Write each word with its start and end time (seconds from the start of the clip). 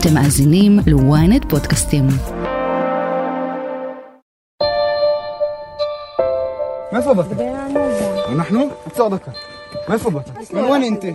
אתם 0.00 0.14
מאזינים 0.14 0.78
ל-ynet 0.86 1.48
פודקאסטים. 1.48 2.06
מאיפה 6.92 7.14
באת? 7.14 7.26
אנחנו? 8.32 8.70
עצור 8.86 9.08
דקה. 9.08 9.30
מאיפה 9.88 10.10
באת? 10.10 10.52
מנואן 10.52 10.82
אינטה. 10.82 11.06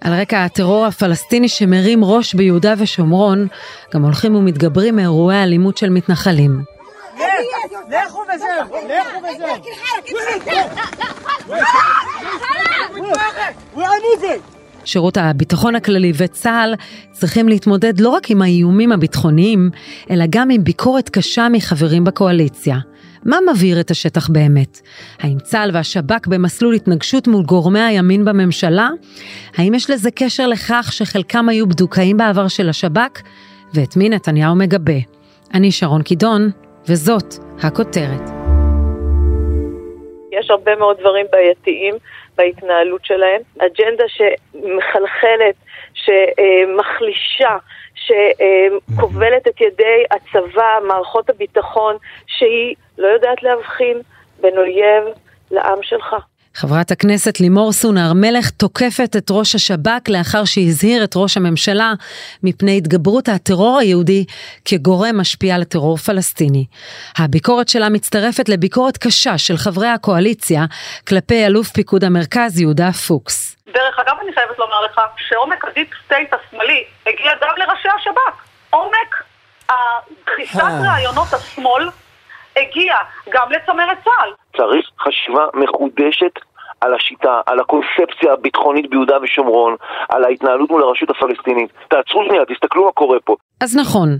על 0.00 0.20
רקע 0.20 0.44
הטרור 0.44 0.86
הפלסטיני 0.86 1.48
שמרים 1.48 2.04
ראש 2.04 2.34
ביהודה 2.34 2.74
ושומרון, 2.78 3.46
גם 3.94 4.02
הולכים 4.02 4.34
ומתגברים 4.34 4.96
מאירועי 4.96 5.36
האלימות 5.36 5.76
של 5.76 5.90
מתנחלים. 5.90 6.64
לכו 7.88 8.22
וזהו, 8.34 8.76
לכו 8.88 9.18
וזהו. 9.18 9.56
שירות 14.84 15.16
הביטחון 15.16 15.74
הכללי 15.74 16.12
וצה"ל 16.16 16.74
צריכים 17.12 17.48
להתמודד 17.48 18.00
לא 18.00 18.08
רק 18.08 18.30
עם 18.30 18.42
האיומים 18.42 18.92
הביטחוניים, 18.92 19.70
אלא 20.10 20.24
גם 20.30 20.50
עם 20.50 20.64
ביקורת 20.64 21.08
קשה 21.08 21.48
מחברים 21.52 22.04
בקואליציה. 22.04 22.76
מה 23.24 23.38
מבהיר 23.52 23.80
את 23.80 23.90
השטח 23.90 24.28
באמת? 24.28 24.80
האם 25.20 25.38
צה"ל 25.38 25.70
והשב"כ 25.72 26.26
במסלול 26.26 26.74
התנגשות 26.74 27.28
מול 27.28 27.42
גורמי 27.42 27.80
הימין 27.80 28.24
בממשלה? 28.24 28.88
האם 29.56 29.74
יש 29.74 29.90
לזה 29.90 30.10
קשר 30.10 30.46
לכך 30.46 30.88
שחלקם 30.92 31.48
היו 31.48 31.66
בדוקאים 31.66 32.16
בעבר 32.16 32.48
של 32.48 32.68
השב"כ? 32.68 33.22
ואת 33.74 33.96
מי 33.96 34.08
נתניהו 34.08 34.54
מגבה? 34.54 34.98
אני 35.54 35.72
שרון 35.72 36.02
קידון, 36.02 36.50
וזאת 36.88 37.34
הכותרת. 37.62 38.30
יש 40.40 40.50
הרבה 40.50 40.76
מאוד 40.76 40.96
דברים 41.00 41.26
בעייתיים 41.32 41.94
בהתנהלות 42.36 43.04
שלהם. 43.04 43.40
אג'נדה 43.58 44.04
שמחלחלת, 44.08 45.54
שמחלישה, 45.94 47.56
שכובלת 47.94 49.48
את 49.48 49.60
ידי 49.60 50.04
הצבא, 50.10 50.78
מערכות 50.86 51.30
הביטחון, 51.30 51.96
שהיא 52.26 52.74
לא 52.98 53.08
יודעת 53.08 53.42
להבחין 53.42 54.00
בין 54.40 54.58
אויב 54.58 55.04
לעם 55.50 55.78
שלך. 55.82 56.16
חברת 56.58 56.90
הכנסת 56.90 57.40
לימור 57.40 57.72
סון 57.72 57.98
הר 57.98 58.12
מלך 58.12 58.50
תוקפת 58.50 59.16
את 59.16 59.26
ראש 59.30 59.54
השב"כ 59.54 60.08
לאחר 60.08 60.44
שהזהיר 60.44 61.04
את 61.04 61.12
ראש 61.16 61.36
הממשלה 61.36 61.92
מפני 62.42 62.76
התגברות 62.78 63.28
הטרור 63.28 63.78
היהודי 63.78 64.24
כגורם 64.64 65.20
משפיע 65.20 65.58
לטרור 65.58 65.96
פלסטיני. 65.96 66.64
הביקורת 67.18 67.68
שלה 67.68 67.88
מצטרפת 67.88 68.48
לביקורת 68.48 68.96
קשה 68.96 69.38
של 69.38 69.56
חברי 69.56 69.88
הקואליציה 69.88 70.64
כלפי 71.08 71.46
אלוף 71.46 71.68
פיקוד 71.68 72.04
המרכז 72.04 72.60
יהודה 72.60 72.92
פוקס. 72.92 73.56
דרך 73.66 73.98
אגב, 73.98 74.16
אני 74.22 74.32
חייבת 74.34 74.58
לומר 74.58 74.84
לך 74.84 75.00
שעומק 75.28 75.64
ה 75.64 75.69
deep 75.69 75.88
state 76.04 76.30
השמאלי 76.34 76.84
הגיע 77.06 77.32
גם 77.42 77.54
לראשי 77.56 77.88
השב"כ. 78.00 78.44
עומק 78.70 79.24
דחיסת 80.26 80.62
רעיונות 80.84 81.32
השמאל 81.32 81.88
הגיע 82.56 82.94
גם 83.30 83.50
לצמרת 83.50 83.98
צה"ל. 84.04 84.32
צריך 84.56 84.90
חשיבה 85.00 85.44
מחודשת 85.54 86.45
על 86.80 86.94
השיטה, 86.94 87.40
על 87.46 87.60
הקונספציה 87.60 88.32
הביטחונית 88.32 88.90
ביהודה 88.90 89.16
ושומרון, 89.22 89.76
על 90.08 90.24
ההתנהלות 90.24 90.70
מול 90.70 90.82
הרשות 90.82 91.10
הפלסטינית. 91.10 91.70
תעצרו 91.88 92.24
שנייה, 92.28 92.44
תסתכלו 92.44 92.84
מה 92.84 92.92
קורה 92.92 93.18
פה. 93.24 93.36
אז 93.60 93.76
נכון, 93.76 94.18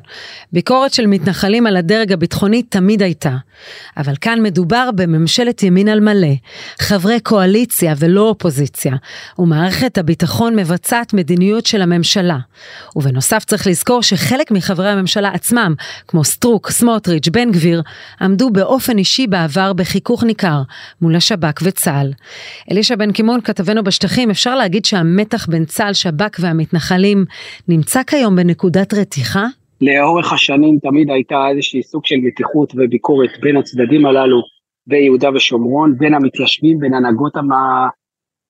ביקורת 0.53 0.93
של 0.93 1.07
מתנחלים 1.07 1.67
על 1.67 1.77
הדרג 1.77 2.13
הביטחוני 2.13 2.63
תמיד 2.63 3.03
הייתה. 3.03 3.31
אבל 3.97 4.13
כאן 4.21 4.43
מדובר 4.43 4.91
בממשלת 4.95 5.63
ימין 5.63 5.89
על 5.89 6.01
מלא, 6.01 6.35
חברי 6.81 7.21
קואליציה 7.21 7.95
ולא 7.99 8.21
אופוזיציה, 8.21 8.95
ומערכת 9.39 9.99
הביטחון 9.99 10.57
מבצעת 10.57 11.15
מדיניות 11.15 11.67
של 11.67 11.83
הממשלה. 11.83 12.37
ובנוסף 12.97 13.45
צריך 13.45 13.67
לזכור 13.67 14.03
שחלק 14.03 14.51
מחברי 14.51 14.89
הממשלה 14.89 15.29
עצמם, 15.29 15.75
כמו 16.09 16.25
סטרוק, 16.25 16.71
סמוטריץ', 16.71 17.29
בן 17.29 17.53
גביר, 17.53 17.83
עמדו 18.21 18.51
באופן 18.51 18.99
אישי 18.99 19.27
בעבר 19.27 19.73
בחיכוך 19.73 20.25
ניכר 20.25 20.63
מול 21.01 21.17
השב"כ 21.17 21.63
וצה"ל. 21.63 22.11
אלישע 22.71 22.97
בן 22.97 23.13
קימון, 23.13 23.41
כתבנו 23.41 23.85
בשטחים, 23.85 24.31
אפשר 24.31 24.57
להגיד 24.57 24.85
שהמתח 24.85 25.47
בין 25.49 25.65
צה"ל, 25.65 25.93
שב"כ 25.93 26.41
והמתנחלים 26.41 27.25
נמצא 27.69 28.03
כיום 28.03 28.37
בנקודת 28.37 28.95
רתיחה? 28.95 29.47
לאורך 29.81 30.33
השנים 30.33 30.79
תמיד 30.83 31.11
הייתה 31.11 31.49
איזושהי 31.51 31.83
סוג 31.83 32.07
של 32.07 32.17
מתיחות 32.17 32.73
וביקורת 32.77 33.31
בין 33.41 33.57
הצדדים 33.57 34.07
הללו 34.07 34.43
ביהודה 34.87 35.31
ושומרון, 35.35 35.99
בין 35.99 36.15
המתיישבים, 36.15 36.79
בין 36.79 36.95
הנהגות 36.95 37.33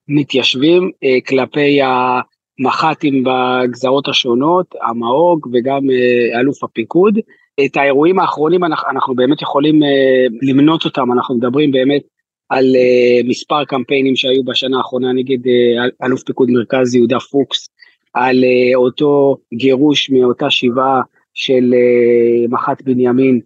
המתיישבים 0.09 0.91
אה, 1.05 1.19
כלפי 1.29 1.79
המח"טים 1.83 3.25
בגזרות 3.25 4.09
השונות, 4.09 4.75
המאוג 4.83 5.47
וגם 5.53 5.91
אה, 5.91 6.41
אלוף 6.41 6.65
הפיקוד. 6.65 7.19
את 7.65 7.77
האירועים 7.77 8.19
האחרונים 8.19 8.65
אנחנו, 8.65 8.91
אנחנו 8.91 9.15
באמת 9.15 9.43
יכולים 9.43 9.83
אה, 9.83 10.27
למנות 10.43 10.85
אותם, 10.85 11.13
אנחנו 11.13 11.37
מדברים 11.37 11.71
באמת 11.71 12.03
על 12.49 12.65
uh, 12.65 13.29
מספר 13.29 13.65
קמפיינים 13.65 14.17
שהיו 14.17 14.45
בשנה 14.45 14.77
האחרונה 14.77 15.13
נגד 15.13 15.47
uh, 15.47 16.07
אלוף 16.07 16.23
פיקוד 16.23 16.51
מרכז 16.51 16.95
יהודה 16.95 17.21
פוקס, 17.21 17.69
על 18.15 18.37
uh, 18.45 18.77
אותו 18.77 19.37
גירוש 19.55 20.11
מאותה 20.11 20.51
שבעה 20.51 21.01
של 21.35 21.75
uh, 21.75 22.51
מח"ט 22.51 22.83
בנימין 22.83 23.41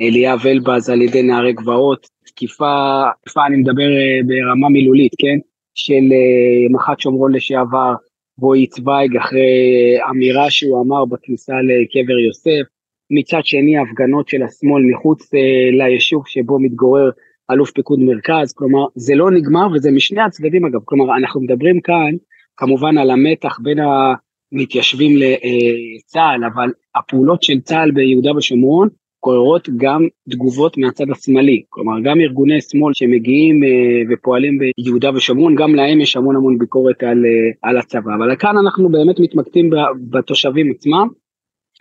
אליאב 0.00 0.46
אלבז 0.46 0.90
על 0.90 1.02
ידי 1.02 1.22
נערי 1.22 1.52
גבעות, 1.52 2.06
תקיפה, 2.26 3.02
תקיפה 3.22 3.46
אני 3.46 3.56
מדבר 3.56 3.88
uh, 3.88 4.26
ברמה 4.26 4.68
מילולית, 4.68 5.12
כן? 5.18 5.38
של 5.74 5.94
uh, 5.94 6.72
מח"ט 6.74 7.00
שומרון 7.00 7.34
לשעבר, 7.34 7.94
רועי 8.38 8.66
צוויג 8.66 9.16
אחרי 9.16 9.96
אמירה 10.10 10.50
שהוא 10.50 10.82
אמר 10.82 11.04
בכניסה 11.04 11.54
לקבר 11.62 12.18
יוסף, 12.18 12.70
מצד 13.10 13.40
שני 13.44 13.78
הפגנות 13.78 14.28
של 14.28 14.42
השמאל 14.42 14.82
מחוץ 14.82 15.24
uh, 15.24 15.76
ליישוב 15.78 16.22
שבו 16.26 16.58
מתגורר 16.58 17.10
אלוף 17.50 17.70
פיקוד 17.70 17.98
מרכז, 17.98 18.52
כלומר 18.52 18.84
זה 18.94 19.14
לא 19.14 19.30
נגמר 19.30 19.66
וזה 19.74 19.90
משני 19.90 20.20
הצדדים 20.20 20.66
אגב, 20.66 20.80
כלומר 20.84 21.16
אנחנו 21.16 21.40
מדברים 21.40 21.80
כאן 21.80 22.12
כמובן 22.56 22.98
על 22.98 23.10
המתח 23.10 23.58
בין 23.62 23.78
המתיישבים 23.78 25.16
לצה"ל, 25.16 26.44
אבל 26.54 26.70
הפעולות 26.94 27.42
של 27.42 27.60
צה"ל 27.60 27.90
ביהודה 27.90 28.36
ושומרון 28.36 28.88
גוררות 29.24 29.68
גם 29.76 30.06
תגובות 30.30 30.78
מהצד 30.78 31.04
השמאלי, 31.10 31.62
כלומר 31.68 32.00
גם 32.04 32.20
ארגוני 32.20 32.60
שמאל 32.60 32.94
שמגיעים 32.94 33.60
ופועלים 34.10 34.58
ביהודה 34.58 35.10
ושומרון, 35.14 35.54
גם 35.54 35.74
להם 35.74 36.00
יש 36.00 36.16
המון 36.16 36.36
המון 36.36 36.58
ביקורת 36.58 37.02
על, 37.02 37.24
על 37.62 37.78
הצבא, 37.78 38.14
אבל 38.18 38.36
כאן 38.36 38.58
אנחנו 38.58 38.88
באמת 38.88 39.20
מתמקדים 39.20 39.70
בתושבים 40.10 40.70
עצמם, 40.70 41.08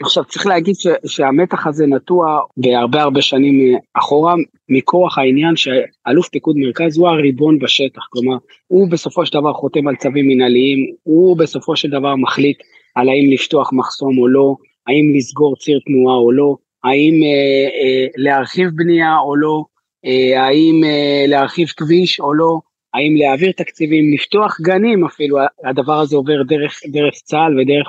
עכשיו 0.01 0.23
צריך 0.25 0.45
להגיד 0.45 0.75
ש, 0.75 0.87
שהמתח 1.05 1.67
הזה 1.67 1.85
נטוע 1.87 2.39
בהרבה 2.57 3.01
הרבה 3.01 3.21
שנים 3.21 3.77
אחורה 3.93 4.35
מכוח 4.69 5.17
העניין 5.17 5.55
שאלוף 5.55 6.29
פיקוד 6.29 6.55
מרכז 6.57 6.97
הוא 6.97 7.07
הריבון 7.07 7.59
בשטח, 7.59 8.01
כלומר 8.09 8.37
הוא 8.67 8.89
בסופו 8.91 9.25
של 9.25 9.39
דבר 9.39 9.53
חותם 9.53 9.87
על 9.87 9.95
צווים 9.95 10.27
מנהליים, 10.27 10.93
הוא 11.03 11.37
בסופו 11.37 11.75
של 11.75 11.89
דבר 11.89 12.15
מחליט 12.15 12.57
על 12.95 13.09
האם 13.09 13.31
לפתוח 13.31 13.73
מחסום 13.73 14.17
או 14.17 14.27
לא, 14.27 14.55
האם 14.87 15.13
לסגור 15.15 15.55
ציר 15.55 15.79
תנועה 15.85 16.15
או 16.15 16.31
לא, 16.31 16.55
האם 16.83 17.23
אה, 17.23 17.67
אה, 17.81 18.07
להרחיב 18.17 18.69
בנייה 18.75 19.17
או 19.17 19.35
לא, 19.35 19.63
אה, 20.05 20.43
האם 20.43 20.83
אה, 20.83 21.25
להרחיב 21.27 21.67
כביש 21.67 22.19
או 22.19 22.33
לא, 22.33 22.59
האם 22.93 23.15
להעביר 23.15 23.51
תקציבים, 23.51 24.13
לפתוח 24.13 24.61
גנים 24.61 25.05
אפילו, 25.05 25.37
הדבר 25.65 25.99
הזה 25.99 26.15
עובר 26.15 26.43
דרך, 26.43 26.79
דרך 26.91 27.13
צה"ל 27.13 27.59
ודרך 27.59 27.87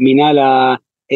המינהל 0.00 0.38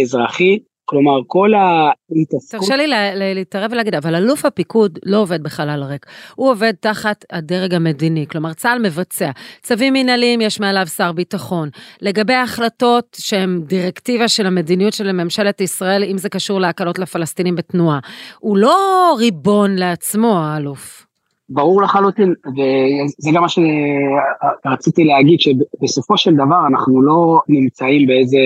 אזרחי, 0.03 0.59
כלומר 0.84 1.21
כל 1.27 1.51
ההתעסקות... 1.55 2.61
תרשה 2.61 2.77
לי 2.77 3.34
להתערב 3.34 3.73
ולהגיד, 3.73 3.95
אבל 3.95 4.15
אלוף 4.15 4.45
הפיקוד 4.45 4.99
לא 5.06 5.19
עובד 5.19 5.43
בחלל 5.43 5.83
ריק, 5.83 6.06
הוא 6.34 6.51
עובד 6.51 6.73
תחת 6.81 7.25
הדרג 7.33 7.75
המדיני, 7.75 8.27
כלומר 8.27 8.53
צה"ל 8.53 8.78
מבצע, 8.78 9.31
צווים 9.62 9.93
מנהליים 9.93 10.41
יש 10.41 10.60
מעליו 10.60 10.87
שר 10.87 11.13
ביטחון, 11.13 11.69
לגבי 12.03 12.33
ההחלטות 12.33 13.16
שהן 13.21 13.60
דירקטיבה 13.66 14.28
של 14.28 14.47
המדיניות 14.47 14.92
של 14.92 15.13
ממשלת 15.13 15.60
ישראל, 15.60 16.04
אם 16.04 16.19
זה 16.19 16.28
קשור 16.28 16.60
להקלות 16.60 16.98
לפלסטינים 16.98 17.57
בתנועה, 17.57 17.98
הוא 18.39 18.57
לא 18.57 19.15
ריבון 19.19 19.77
לעצמו 19.77 20.39
האלוף. 20.39 21.07
ברור 21.48 21.83
לחלוטין, 21.83 22.34
וזה 22.47 23.31
גם 23.34 23.43
מה 23.43 23.48
שרציתי 23.48 25.04
להגיד, 25.04 25.41
שבסופו 25.41 26.19
של 26.19 26.34
דבר 26.34 26.66
אנחנו 26.69 27.03
לא 27.03 27.41
נמצאים 27.48 28.07
באיזה 28.07 28.39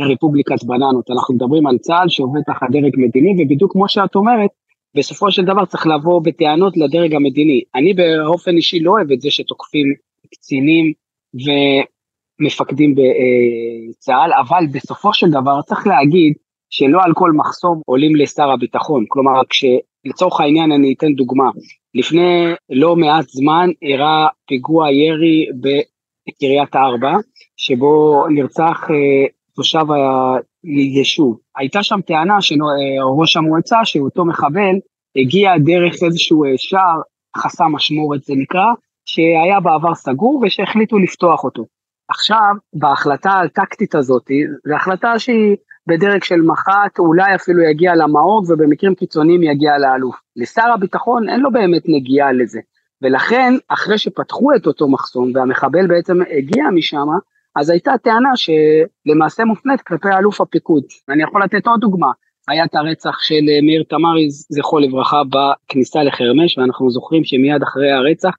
רפובליקת 0.00 0.64
בננות, 0.64 1.10
אנחנו 1.10 1.34
מדברים 1.34 1.66
על 1.66 1.78
צה"ל 1.78 2.08
שעובד 2.08 2.40
תחת 2.46 2.66
דרג 2.72 2.92
מדיני, 2.96 3.44
ובדיוק 3.44 3.72
כמו 3.72 3.88
שאת 3.88 4.14
אומרת, 4.14 4.50
בסופו 4.96 5.30
של 5.30 5.44
דבר 5.44 5.64
צריך 5.64 5.86
לבוא 5.86 6.20
בטענות 6.24 6.76
לדרג 6.76 7.14
המדיני. 7.14 7.62
אני 7.74 7.94
באופן 7.94 8.56
אישי 8.56 8.80
לא 8.80 8.90
אוהב 8.90 9.12
את 9.12 9.20
זה 9.20 9.30
שתוקפים 9.30 9.86
קצינים 10.34 10.92
ומפקדים 12.40 12.94
בצה"ל, 12.94 14.30
אבל 14.32 14.66
בסופו 14.72 15.14
של 15.14 15.30
דבר 15.30 15.62
צריך 15.62 15.86
להגיד 15.86 16.32
שלא 16.70 16.98
על 17.02 17.12
כל 17.14 17.32
מחסום 17.32 17.80
עולים 17.86 18.16
לשר 18.16 18.50
הביטחון. 18.50 19.04
כלומר, 19.08 19.40
כשלצורך 19.48 20.40
העניין 20.40 20.72
אני 20.72 20.94
אתן 20.94 21.12
דוגמה, 21.14 21.50
לפני 21.94 22.52
לא 22.70 22.96
מעט 22.96 23.28
זמן 23.28 23.70
אירע 23.82 24.26
פיגוע 24.46 24.92
ירי 24.92 25.46
קריית 26.40 26.76
ארבע, 26.76 27.12
שבו 27.56 28.24
נרצח 28.30 28.86
אה, 28.90 29.26
תושב 29.56 29.86
היישוב. 30.64 31.38
הייתה 31.56 31.82
שם 31.82 32.00
טענה 32.00 32.40
של 32.40 32.54
אה, 32.54 33.04
ראש 33.18 33.36
המועצה 33.36 33.76
שאותו 33.84 34.24
מחבל 34.24 34.74
הגיע 35.16 35.50
דרך 35.58 35.94
איזשהו 36.06 36.44
אה, 36.44 36.50
שער, 36.56 37.00
חסם 37.36 37.76
אשמורת 37.76 38.22
זה 38.22 38.34
נקרא, 38.36 38.66
שהיה 39.04 39.60
בעבר 39.60 39.94
סגור 39.94 40.42
ושהחליטו 40.46 40.98
לפתוח 40.98 41.44
אותו. 41.44 41.64
עכשיו, 42.08 42.54
בהחלטה 42.74 43.40
הטקטית 43.40 43.94
הזאת, 43.94 44.30
זו 44.68 44.74
החלטה 44.74 45.18
שהיא 45.18 45.56
בדרג 45.88 46.24
של 46.24 46.40
מח"ט, 46.40 46.98
אולי 46.98 47.34
אפילו 47.34 47.62
יגיע 47.62 47.94
למאוג 47.94 48.44
ובמקרים 48.48 48.94
קיצוניים 48.94 49.42
יגיע 49.42 49.78
לאלוף. 49.78 50.16
לשר 50.36 50.72
הביטחון 50.74 51.28
אין 51.28 51.40
לו 51.40 51.52
באמת 51.52 51.82
נגיעה 51.88 52.32
לזה. 52.32 52.60
ולכן, 53.02 53.54
אחרי 53.68 53.98
שפתחו 53.98 54.54
את 54.54 54.66
אותו 54.66 54.88
מחסום 54.88 55.32
והמחבל 55.34 55.86
בעצם 55.86 56.18
הגיע 56.38 56.64
משם, 56.74 57.06
אז 57.56 57.70
הייתה 57.70 57.92
טענה 58.04 58.30
שלמעשה 58.36 59.44
מופנית 59.44 59.80
כלפי 59.80 60.08
אלוף 60.18 60.40
הפיקוד. 60.40 60.82
ואני 61.08 61.22
יכול 61.22 61.42
לתת 61.44 61.66
עוד 61.66 61.80
דוגמה, 61.80 62.10
היה 62.48 62.64
את 62.64 62.74
הרצח 62.74 63.18
של 63.20 63.44
מאיר 63.62 63.82
תמרי, 63.88 64.30
זכרו 64.30 64.78
לברכה, 64.78 65.22
בכניסה 65.24 66.02
לחרמש, 66.02 66.58
ואנחנו 66.58 66.90
זוכרים 66.90 67.24
שמיד 67.24 67.62
אחרי 67.62 67.92
הרצח, 67.92 68.34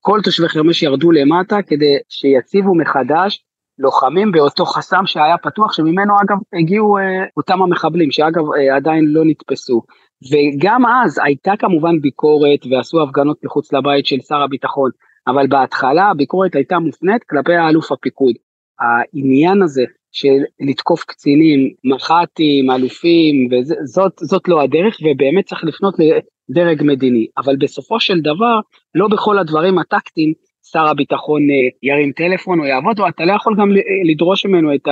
כל 0.00 0.20
תושבי 0.24 0.48
חרמש 0.48 0.82
ירדו 0.82 1.10
למטה 1.10 1.62
כדי 1.66 1.96
שיציבו 2.08 2.74
מחדש 2.74 3.44
לוחמים 3.78 4.32
באותו 4.32 4.64
חסם 4.64 5.06
שהיה 5.06 5.38
פתוח, 5.38 5.72
שממנו 5.72 6.14
אגב 6.22 6.36
הגיעו 6.58 6.98
אה, 6.98 7.02
אותם 7.36 7.62
המחבלים, 7.62 8.10
שאגב 8.10 8.44
אה, 8.58 8.76
עדיין 8.76 9.04
לא 9.04 9.22
נתפסו. 9.24 9.82
וגם 10.30 10.86
אז 10.86 11.20
הייתה 11.24 11.52
כמובן 11.58 12.00
ביקורת 12.00 12.60
ועשו 12.70 13.02
הפגנות 13.02 13.44
מחוץ 13.44 13.72
לבית 13.72 14.06
של 14.06 14.20
שר 14.28 14.42
הביטחון, 14.42 14.90
אבל 15.26 15.46
בהתחלה 15.46 16.10
הביקורת 16.10 16.54
הייתה 16.54 16.78
מופנית 16.78 17.24
כלפי 17.24 17.54
האלוף 17.54 17.92
הפיקוד. 17.92 18.34
העניין 18.80 19.62
הזה 19.62 19.84
של 20.12 20.38
לתקוף 20.60 21.04
קצינים, 21.04 21.70
מח"טים, 21.84 22.70
אלופים, 22.70 23.48
וזאת 23.50 24.12
זאת 24.20 24.48
לא 24.48 24.62
הדרך, 24.62 24.96
ובאמת 25.02 25.44
צריך 25.46 25.64
לפנות 25.64 25.94
לדרג 25.98 26.82
מדיני. 26.82 27.26
אבל 27.38 27.56
בסופו 27.56 28.00
של 28.00 28.20
דבר, 28.20 28.60
לא 28.94 29.08
בכל 29.08 29.38
הדברים 29.38 29.78
הטקטיים 29.78 30.32
שר 30.72 30.86
הביטחון 30.86 31.42
אה, 31.50 31.68
ירים 31.82 32.12
טלפון 32.12 32.60
או 32.60 32.64
יעבוד, 32.64 33.00
או 33.00 33.08
אתה 33.08 33.24
לא 33.24 33.32
יכול 33.32 33.56
גם 33.58 33.68
לדרוש 34.10 34.46
ממנו 34.46 34.74
את 34.74 34.88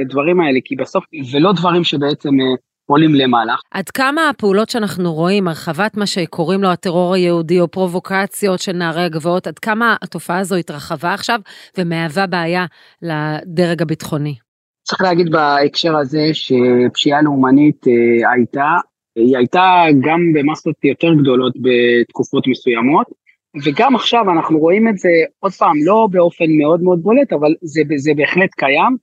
הדברים 0.00 0.40
האלה, 0.40 0.58
כי 0.64 0.76
בסוף, 0.76 1.04
ולא 1.32 1.52
דברים 1.52 1.84
שבעצם 1.84 2.40
אה, 2.40 2.46
עולים 2.90 3.14
למעלה. 3.14 3.54
עד 3.70 3.88
כמה 3.88 4.28
הפעולות 4.28 4.70
שאנחנו 4.70 5.12
רואים, 5.12 5.48
הרחבת 5.48 5.96
מה 5.96 6.06
שקוראים 6.06 6.62
לו 6.62 6.68
הטרור 6.68 7.14
היהודי 7.14 7.60
או 7.60 7.68
פרובוקציות 7.68 8.60
של 8.60 8.72
נערי 8.72 9.02
הגבעות, 9.02 9.46
עד 9.46 9.58
כמה 9.58 9.96
התופעה 10.02 10.38
הזו 10.38 10.56
התרחבה 10.56 11.14
עכשיו 11.14 11.40
ומהווה 11.78 12.26
בעיה 12.26 12.66
לדרג 13.02 13.82
הביטחוני? 13.82 14.34
צריך 14.82 15.00
להגיד 15.00 15.30
בהקשר 15.30 15.96
הזה 15.96 16.30
שפשיעה 16.32 17.22
לאומנית 17.22 17.86
אה, 17.88 18.32
הייתה, 18.32 18.68
היא 19.16 19.36
הייתה 19.36 19.84
גם 20.00 20.20
במסות 20.34 20.74
יותר 20.84 21.14
גדולות 21.14 21.52
בתקופות 21.62 22.46
מסוימות, 22.46 23.06
וגם 23.64 23.94
עכשיו 23.94 24.30
אנחנו 24.30 24.58
רואים 24.58 24.88
את 24.88 24.98
זה, 24.98 25.08
עוד 25.38 25.52
פעם, 25.52 25.76
לא 25.84 26.08
באופן 26.10 26.44
מאוד 26.58 26.82
מאוד 26.82 27.02
בולט, 27.02 27.32
אבל 27.32 27.54
זה, 27.62 27.82
זה 27.96 28.12
בהחלט 28.16 28.50
קיים, 28.56 28.96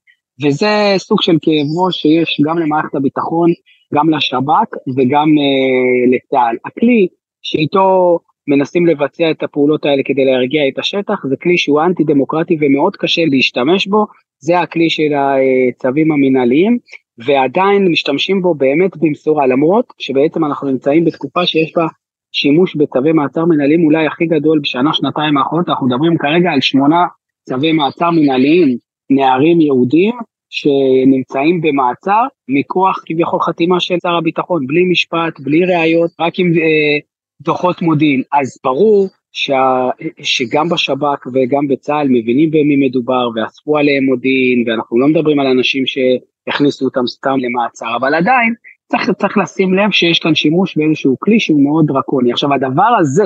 וזה 0.46 0.94
סוג 0.98 1.22
של 1.22 1.38
כאב 1.42 1.68
ראש 1.86 2.02
שיש 2.02 2.42
גם 2.46 2.58
למערכת 2.58 2.96
הביטחון, 2.96 3.50
גם 3.94 4.10
לשב"כ 4.10 4.70
וגם 4.98 5.28
uh, 5.28 6.16
לצה"ל. 6.16 6.56
הכלי 6.66 7.08
שאיתו 7.42 8.20
מנסים 8.48 8.88
לבצע 8.88 9.32
את 9.32 9.44
הפעולות 9.44 9.86
האלה 9.86 10.02
כדי 10.06 10.26
להרגיע 10.26 10.68
את 10.68 10.80
השטח, 10.80 11.28
זה 11.30 11.36
כלי 11.42 11.58
שהוא 11.58 11.82
אנטי 11.82 12.04
דמוקרטי 12.04 12.58
ומאוד 12.60 12.96
קשה 12.96 13.22
להשתמש 13.26 13.88
בו, 13.88 14.06
זה 14.40 14.60
הכלי 14.60 14.90
של 14.90 15.12
הצווים 15.14 16.12
המינהליים, 16.12 16.78
ועדיין 17.26 17.88
משתמשים 17.88 18.42
בו 18.42 18.54
באמת 18.56 18.98
במשורה, 18.98 19.48
למרות 19.48 19.86
שבעצם 20.00 20.46
אנחנו 20.46 20.72
נמצאים 20.72 21.06
בתקופה 21.06 21.46
שיש 21.46 21.74
בה 21.76 21.88
שימוש 22.32 22.76
בצווי 22.76 23.12
מעצר 23.12 23.46
מנהליים 23.46 23.86
אולי 23.86 24.08
הכי 24.08 24.26
גדול 24.26 24.60
בשנה, 24.60 24.94
שנתיים 24.94 25.38
האחרונות, 25.38 25.70
אנחנו 25.70 25.88
מדברים 25.88 26.18
כרגע 26.18 26.50
על 26.52 26.62
שמונה 26.62 27.06
צווי 27.50 27.72
מעצר 27.72 28.12
מנהליים, 28.12 28.78
נערים 29.10 29.62
יהודים, 29.62 30.16
שנמצאים 30.50 31.62
במעצר 31.62 32.24
מכוח 32.48 33.04
כביכול 33.06 33.40
חתימה 33.42 33.80
של 33.80 33.96
שר 34.04 34.16
הביטחון, 34.16 34.68
בלי 34.68 34.84
משפט, 34.92 35.40
בלי 35.40 35.66
ראיות, 35.66 36.12
רק 36.20 36.40
עם 36.40 36.48
אה, 36.48 36.98
דוחות 37.42 37.82
מודיעין. 37.82 38.22
אז 38.34 38.58
ברור 38.64 39.08
שה, 39.32 39.90
שגם 40.22 40.70
בשב"כ 40.70 41.28
וגם 41.34 41.68
בצה"ל 41.68 42.08
מבינים 42.10 42.52
במי 42.52 42.88
מדובר 42.88 43.30
ואספו 43.36 43.78
עליהם 43.78 44.04
מודיעין, 44.04 44.64
ואנחנו 44.68 45.00
לא 45.00 45.08
מדברים 45.08 45.40
על 45.40 45.48
אנשים 45.48 45.84
שהכניסו 45.86 46.86
אותם 46.86 47.08
סתם 47.08 47.38
למעצר, 47.40 47.96
אבל 47.96 48.16
עדיין 48.16 48.54
צריך, 48.92 49.12
צריך 49.12 49.38
לשים 49.38 49.74
לב 49.74 49.92
שיש 49.92 50.20
כאן 50.20 50.36
שימוש 50.36 50.78
באיזשהו 50.78 51.16
כלי 51.20 51.40
שהוא 51.40 51.64
מאוד 51.64 51.86
דרקוני. 51.88 52.32
עכשיו 52.32 52.54
הדבר 52.54 52.96
הזה 53.00 53.24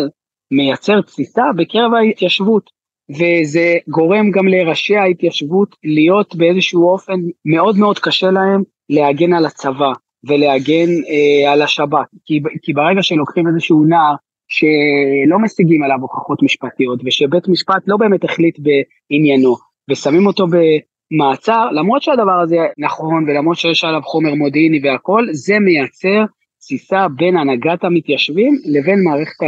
מייצר 0.52 1.02
תסיסה 1.02 1.44
בקרב 1.56 1.94
ההתיישבות, 1.94 2.70
וזה 3.12 3.78
גורם 3.88 4.32
גם 4.32 4.48
לראשי 4.48 4.96
ההתיישבות 4.96 5.76
להיות 5.84 6.36
באיזשהו 6.36 6.90
אופן 6.90 7.20
מאוד 7.46 7.78
מאוד 7.78 8.00
קשה 8.00 8.32
להם 8.32 8.64
להגן 8.90 9.34
על 9.34 9.46
הצבא 9.46 9.92
ולהגן 10.24 10.90
אה, 11.10 11.52
על 11.52 11.62
השב"כ, 11.62 12.06
כי, 12.26 12.40
כי 12.62 12.74
ברגע 12.74 13.04
שלוקחים 13.04 13.48
איזשהו 13.48 13.86
נער 13.86 14.16
שלא 14.48 15.40
משיגים 15.40 15.84
עליו 15.84 15.98
הוכחות 16.02 16.44
משפטיות 16.44 17.00
ושבית 17.06 17.48
משפט 17.48 17.84
לא 17.88 17.98
באמת 17.98 18.24
החליט 18.24 18.60
בעניינו 18.60 19.56
ושמים 19.90 20.28
אותו 20.28 20.46
במעצר, 20.48 21.72
למרות 21.72 22.02
שהדבר 22.02 22.40
הזה 22.44 22.58
נכון 22.78 23.30
ולמרות 23.30 23.58
שיש 23.58 23.84
עליו 23.84 24.02
חומר 24.04 24.36
מודיעיני 24.36 24.80
והכל, 24.84 25.28
זה 25.32 25.60
מייצר 25.60 26.24
תסיסה 26.60 27.08
בין 27.16 27.38
הנהגת 27.38 27.84
המתיישבים 27.84 28.54
לבין 28.66 29.04
מערכת 29.04 29.44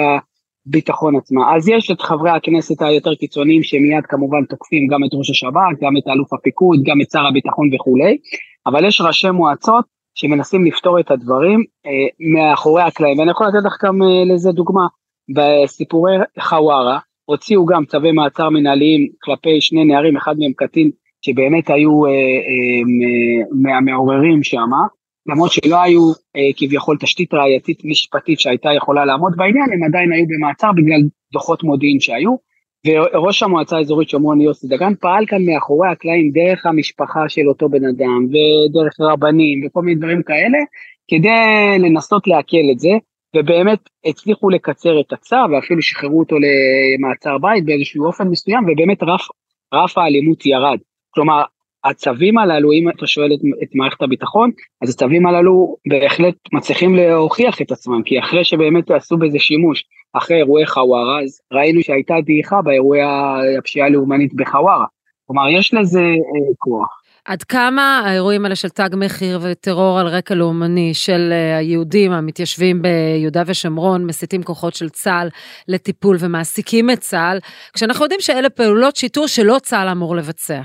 הביטחון 0.68 1.16
עצמה. 1.16 1.56
אז 1.56 1.70
יש 1.70 1.92
את 1.92 2.02
חברי 2.02 2.30
הכנסת 2.30 2.82
היותר 2.82 3.16
קיצוניים 3.16 3.64
שמיד 3.64 4.06
כמובן 4.10 4.46
תוקפים 4.46 4.88
גם 4.88 5.04
את 5.04 5.10
ראש 5.14 5.30
השב"כ, 5.30 5.82
גם 5.82 5.98
את 5.98 6.08
אלוף 6.08 6.34
הפיקוד, 6.34 6.80
גם 6.84 7.02
את 7.02 7.12
שר 7.12 7.28
הביטחון 7.28 7.76
וכולי, 7.76 8.18
אבל 8.68 8.86
יש 8.86 9.02
ראשי 9.02 9.32
מועצות 9.32 9.86
שמנסים 10.16 10.66
לפתור 10.66 11.00
את 11.00 11.12
הדברים 11.12 11.64
אה, 11.86 11.92
מאחורי 12.34 12.82
הקלעים, 12.82 13.20
ואני 13.20 13.32
יכול 13.32 13.48
לתת 13.48 13.66
לך 13.66 13.78
גם 13.84 14.02
אה, 14.02 14.34
לזה 14.34 14.52
דוגמה, 14.52 14.88
בסיפורי 15.36 16.16
חווארה 16.40 17.00
הוציאו 17.26 17.66
גם 17.66 17.86
צווי 17.86 18.12
מעצר 18.12 18.50
מנהליים 18.50 19.08
כלפי 19.24 19.62
שני 19.62 19.86
נערים, 19.86 20.18
אחד 20.18 20.36
מהם 20.40 20.52
קטין 20.56 20.92
שבאמת 21.26 21.70
היו 21.70 22.06
אה, 22.06 22.12
אה, 22.12 22.82
מהמעוררים 23.62 24.44
שם, 24.44 24.70
למרות 25.28 25.52
שלא 25.52 25.82
היו 25.82 26.12
אה, 26.36 26.50
כביכול 26.58 26.98
תשתית 27.00 27.34
ראייתית 27.34 27.82
משפטית 27.86 28.40
שהייתה 28.40 28.70
יכולה 28.78 29.06
לעמוד 29.06 29.34
בעניין, 29.36 29.66
הם 29.74 29.84
עדיין 29.84 30.12
היו 30.12 30.26
במעצר 30.28 30.72
בגלל 30.76 31.02
דוחות 31.34 31.64
מודיעין 31.64 32.00
שהיו, 32.00 32.36
וראש 32.88 33.44
המועצה 33.44 33.78
האזורית 33.78 34.10
שומרון 34.10 34.42
יוסי 34.42 34.68
דגן 34.68 34.96
פעל 34.96 35.26
כאן 35.26 35.46
מאחורי 35.46 35.88
הקלעים 35.88 36.32
דרך 36.32 36.66
המשפחה 36.66 37.30
של 37.30 37.48
אותו 37.48 37.70
בן 37.70 37.86
אדם 37.86 38.28
ודרך 38.28 38.94
רבנים 39.00 39.66
וכל 39.66 39.82
מיני 39.82 40.00
דברים 40.00 40.24
כאלה 40.24 40.58
כדי 41.08 41.80
לנסות 41.80 42.28
לעכל 42.28 42.72
את 42.72 42.80
זה 42.80 42.90
ובאמת 43.36 43.80
הצליחו 44.06 44.50
לקצר 44.50 45.00
את 45.00 45.14
הצו 45.14 45.36
ואפילו 45.52 45.82
שחררו 45.82 46.20
אותו 46.20 46.36
למעצר 46.36 47.38
בית 47.38 47.66
באיזשהו 47.66 48.06
אופן 48.06 48.28
מסוים 48.28 48.64
ובאמת 48.64 49.04
רף, 49.04 49.28
רף 49.74 49.98
האלימות 49.98 50.46
ירד. 50.46 50.78
כלומר 51.10 51.44
הצווים 51.86 52.38
הללו, 52.38 52.72
אם 52.72 52.90
אתה 52.90 53.08
שואל 53.08 53.34
את, 53.34 53.40
את 53.64 53.76
מערכת 53.76 54.02
הביטחון, 54.02 54.52
אז 54.82 54.90
הצווים 54.90 55.28
הללו 55.28 55.76
בהחלט 55.88 56.36
מצליחים 56.54 56.96
להוכיח 56.96 57.62
את 57.62 57.72
עצמם, 57.72 58.04
כי 58.06 58.20
אחרי 58.20 58.44
שבאמת 58.44 58.92
עשו 58.92 59.18
בזה 59.18 59.40
שימוש, 59.40 59.84
אחרי 60.14 60.38
אירועי 60.38 60.66
חווארה, 60.66 61.22
אז 61.24 61.42
ראינו 61.54 61.82
שהייתה 61.82 62.16
דעיכה 62.26 62.62
באירועי 62.62 63.02
הפשיעה 63.60 63.88
הלאומנית 63.88 64.34
בחווארה. 64.34 64.86
כלומר, 65.28 65.50
יש 65.50 65.74
לזה 65.74 66.00
אה, 66.00 66.54
כוח. 66.58 67.04
עד 67.26 67.44
כמה 67.44 68.02
האירועים 68.06 68.46
האלה 68.46 68.56
של 68.56 68.70
תג 68.70 68.90
מחיר 68.98 69.40
וטרור 69.42 70.00
על 70.00 70.08
רקע 70.08 70.36
לאומני 70.36 70.94
של 70.94 71.30
אה, 71.32 71.58
היהודים 71.58 72.12
המתיישבים 72.12 72.82
ביהודה 72.82 73.44
ושומרון 73.46 74.06
מסיתים 74.06 74.44
כוחות 74.44 74.74
של 74.74 74.90
צה"ל 74.90 75.30
לטיפול 75.68 76.18
ומעסיקים 76.20 76.90
את 76.90 77.00
צה"ל, 77.00 77.40
כשאנחנו 77.74 78.06
יודעים 78.06 78.22
שאלה 78.22 78.50
פעולות 78.50 78.96
שיטור 78.96 79.28
שלא 79.28 79.58
צה"ל 79.62 79.88
אמור 79.88 80.16
לבצע. 80.16 80.62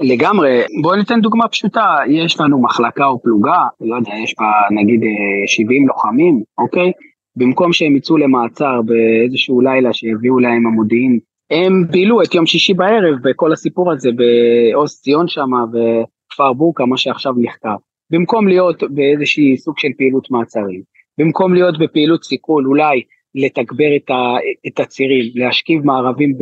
לגמרי, 0.00 0.62
בואו 0.82 0.96
ניתן 0.96 1.20
דוגמה 1.20 1.48
פשוטה, 1.48 1.98
יש 2.08 2.40
לנו 2.40 2.62
מחלקה 2.62 3.06
או 3.06 3.22
פלוגה, 3.22 3.66
לא 3.80 3.96
יודע, 3.96 4.12
יש 4.24 4.34
בה 4.38 4.46
נגיד 4.70 5.00
70 5.46 5.82
אה, 5.82 5.88
לוחמים, 5.88 6.42
אוקיי? 6.58 6.92
במקום 7.36 7.72
שהם 7.72 7.96
יצאו 7.96 8.16
למעצר 8.16 8.80
באיזשהו 8.82 9.60
לילה 9.60 9.92
שיביאו 9.92 10.38
להם 10.38 10.66
המודיעין, 10.66 11.18
הם 11.50 11.84
בילו 11.90 12.22
את 12.22 12.34
יום 12.34 12.46
שישי 12.46 12.74
בערב 12.74 13.14
בכל 13.22 13.52
הסיפור 13.52 13.92
הזה 13.92 14.10
בעוז 14.12 15.00
ציון 15.00 15.28
שם 15.28 15.50
וכפר 15.68 16.52
בורקה, 16.52 16.86
מה 16.86 16.96
שעכשיו 16.96 17.32
נחקר. 17.36 17.76
במקום 18.10 18.48
להיות 18.48 18.82
באיזשהי 18.90 19.56
סוג 19.56 19.78
של 19.78 19.88
פעילות 19.98 20.30
מעצרים, 20.30 20.82
במקום 21.18 21.54
להיות 21.54 21.78
בפעילות 21.78 22.24
סיכול, 22.24 22.66
אולי 22.66 23.02
לתגבר 23.34 23.96
את, 23.96 24.10
ה, 24.10 24.36
את 24.66 24.80
הצירים, 24.80 25.32
להשכיב 25.34 25.84
מערבים 25.84 26.34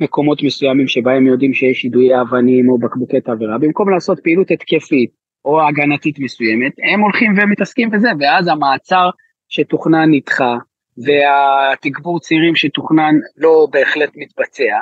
מקומות 0.00 0.42
מסוימים 0.42 0.88
שבהם 0.88 1.26
יודעים 1.26 1.54
שיש 1.54 1.84
יידויי 1.84 2.20
אבנים 2.20 2.68
או 2.68 2.78
בקבוקי 2.78 3.20
תבערה, 3.20 3.58
במקום 3.58 3.90
לעשות 3.90 4.20
פעילות 4.20 4.50
התקפית 4.50 5.10
או 5.44 5.66
הגנתית 5.68 6.18
מסוימת, 6.18 6.72
הם 6.92 7.00
הולכים 7.00 7.34
ומתעסקים 7.36 7.90
בזה, 7.90 8.08
ואז 8.20 8.48
המעצר 8.48 9.10
שתוכנן 9.48 10.10
נדחה, 10.10 10.56
והתגבור 11.04 12.20
צעירים 12.20 12.54
שתוכנן 12.54 13.14
לא 13.36 13.66
בהחלט 13.72 14.10
מתבצע, 14.16 14.76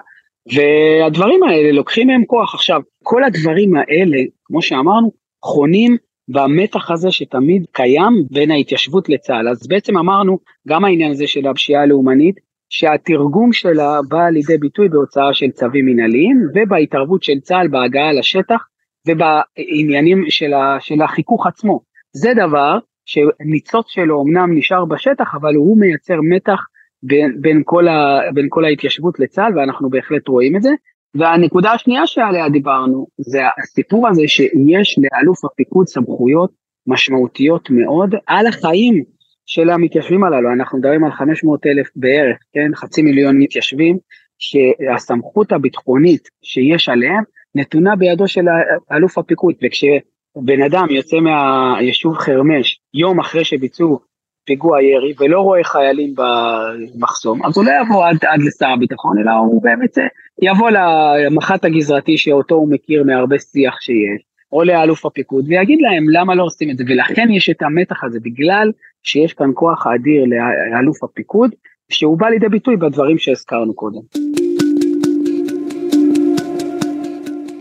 והדברים 0.55 1.43
האלה 1.43 1.73
לוקחים 1.73 2.07
מהם 2.07 2.25
כוח. 2.25 2.55
עכשיו, 2.55 2.81
כל 3.03 3.25
הדברים 3.25 3.77
האלה, 3.77 4.19
כמו 4.45 4.63
שאמרנו, 4.63 5.11
חונים 5.43 5.97
במתח 6.29 6.91
הזה 6.91 7.11
שתמיד 7.11 7.67
קיים 7.73 8.25
בין 8.31 8.51
ההתיישבות 8.51 9.09
לצה"ל. 9.09 9.49
אז 9.49 9.69
בעצם 9.69 9.99
אמרנו, 9.99 10.39
גם 10.69 10.85
העניין 10.85 11.11
הזה 11.11 11.27
של 11.27 11.47
הפשיעה 11.47 11.83
הלאומנית, 11.83 12.37
שהתרגום 12.73 13.53
שלה 13.53 14.01
בא 14.09 14.29
לידי 14.29 14.59
ביטוי 14.59 14.89
בהוצאה 14.89 15.35
של 15.35 15.51
צווים 15.51 15.87
מנהליים 15.87 16.37
ובהתערבות 16.55 17.23
של 17.23 17.41
צה"ל 17.41 17.69
בהגעה 17.69 18.13
לשטח 18.13 18.67
ובעניינים 19.09 20.25
של, 20.29 20.53
ה, 20.53 20.77
של 20.81 21.03
החיכוך 21.03 21.47
עצמו. 21.47 21.81
זה 22.13 22.33
דבר 22.37 22.79
שניצוץ 23.05 23.87
שלו 23.89 24.23
אמנם 24.23 24.59
נשאר 24.59 24.85
בשטח, 24.85 25.35
אבל 25.35 25.55
הוא 25.55 25.81
מייצר 25.81 26.21
מתח 26.23 26.61
בין, 27.03 27.41
בין, 27.41 27.63
כל 27.65 27.89
ה, 27.89 28.21
בין 28.35 28.47
כל 28.49 28.65
ההתיישבות 28.65 29.21
לצה"ל, 29.21 29.59
ואנחנו 29.59 29.91
בהחלט 29.91 30.29
רואים 30.29 30.57
את 30.57 30.63
זה. 30.63 30.71
והנקודה 31.15 31.73
השנייה 31.73 32.07
שעליה 32.07 32.49
דיברנו, 32.49 33.07
זה 33.19 33.41
הסיפור 33.63 34.09
הזה 34.09 34.23
שיש 34.27 34.99
לאלוף 34.99 35.45
הפיקוד 35.45 35.87
סמכויות 35.87 36.51
משמעותיות 36.87 37.71
מאוד 37.71 38.15
על 38.27 38.47
החיים 38.47 39.05
של 39.47 39.71
המתיישבים 39.71 40.25
הללו, 40.25 40.53
אנחנו 40.53 40.79
מדברים 40.79 41.05
על 41.05 41.13
500 41.13 41.67
אלף 41.67 41.89
בערך, 41.97 42.37
כן, 42.53 42.75
חצי 42.75 43.03
מיליון 43.03 43.39
מתיישבים, 43.39 43.99
שהסמכות 44.39 45.53
הביטחונית 45.53 46.29
שיש 46.43 46.89
עליהם 46.89 47.23
נתונה 47.55 47.97
בידו 47.97 48.29
של 48.29 48.45
אלוף 48.93 49.19
הפיקוד, 49.19 49.55
וכשבן 49.63 50.63
אדם 50.67 50.87
יוצא 50.91 51.17
מהיישוב 51.17 52.15
חרמש 52.19 52.81
יום 52.95 53.21
אחרי 53.21 53.45
שביצעו 53.45 53.99
פיגוע 54.45 54.83
ירי 54.83 55.15
ולא 55.19 55.41
רואה 55.41 55.65
חיילים 55.65 56.15
במחסום, 56.17 57.47
אז 57.47 57.57
הוא 57.57 57.65
לא 57.65 57.71
יבוא 57.83 58.07
עד, 58.07 58.17
עד 58.25 58.41
לשר 58.43 58.69
הביטחון, 58.69 59.19
אלא 59.19 59.31
הוא 59.31 59.63
באמת 59.63 59.99
יבוא 60.43 60.71
למח"ט 60.71 61.65
הגזרתי 61.65 62.19
שאותו 62.19 62.55
הוא 62.55 62.71
מכיר 62.71 63.05
מהרבה 63.05 63.39
שיח 63.39 63.81
שיש, 63.81 64.23
או 64.53 64.65
לאלוף 64.65 65.07
הפיקוד, 65.07 65.45
ויגיד 65.49 65.79
להם 65.81 66.05
למה 66.11 66.35
לא 66.35 66.43
עושים 66.43 66.71
את 66.71 66.77
זה, 66.77 66.85
ולכן 66.89 67.29
יש 67.31 67.51
את 67.51 67.63
המתח 67.63 68.05
הזה, 68.05 68.19
בגלל 68.23 68.71
שיש 69.03 69.33
כאן 69.33 69.51
כוח 69.55 69.87
אדיר 69.87 70.25
לאלוף 70.73 71.05
הפיקוד, 71.05 71.51
שהוא 71.89 72.19
בא 72.19 72.29
לידי 72.29 72.49
ביטוי 72.49 72.77
בדברים 72.77 73.19
שהזכרנו 73.19 73.75
קודם. 73.75 74.01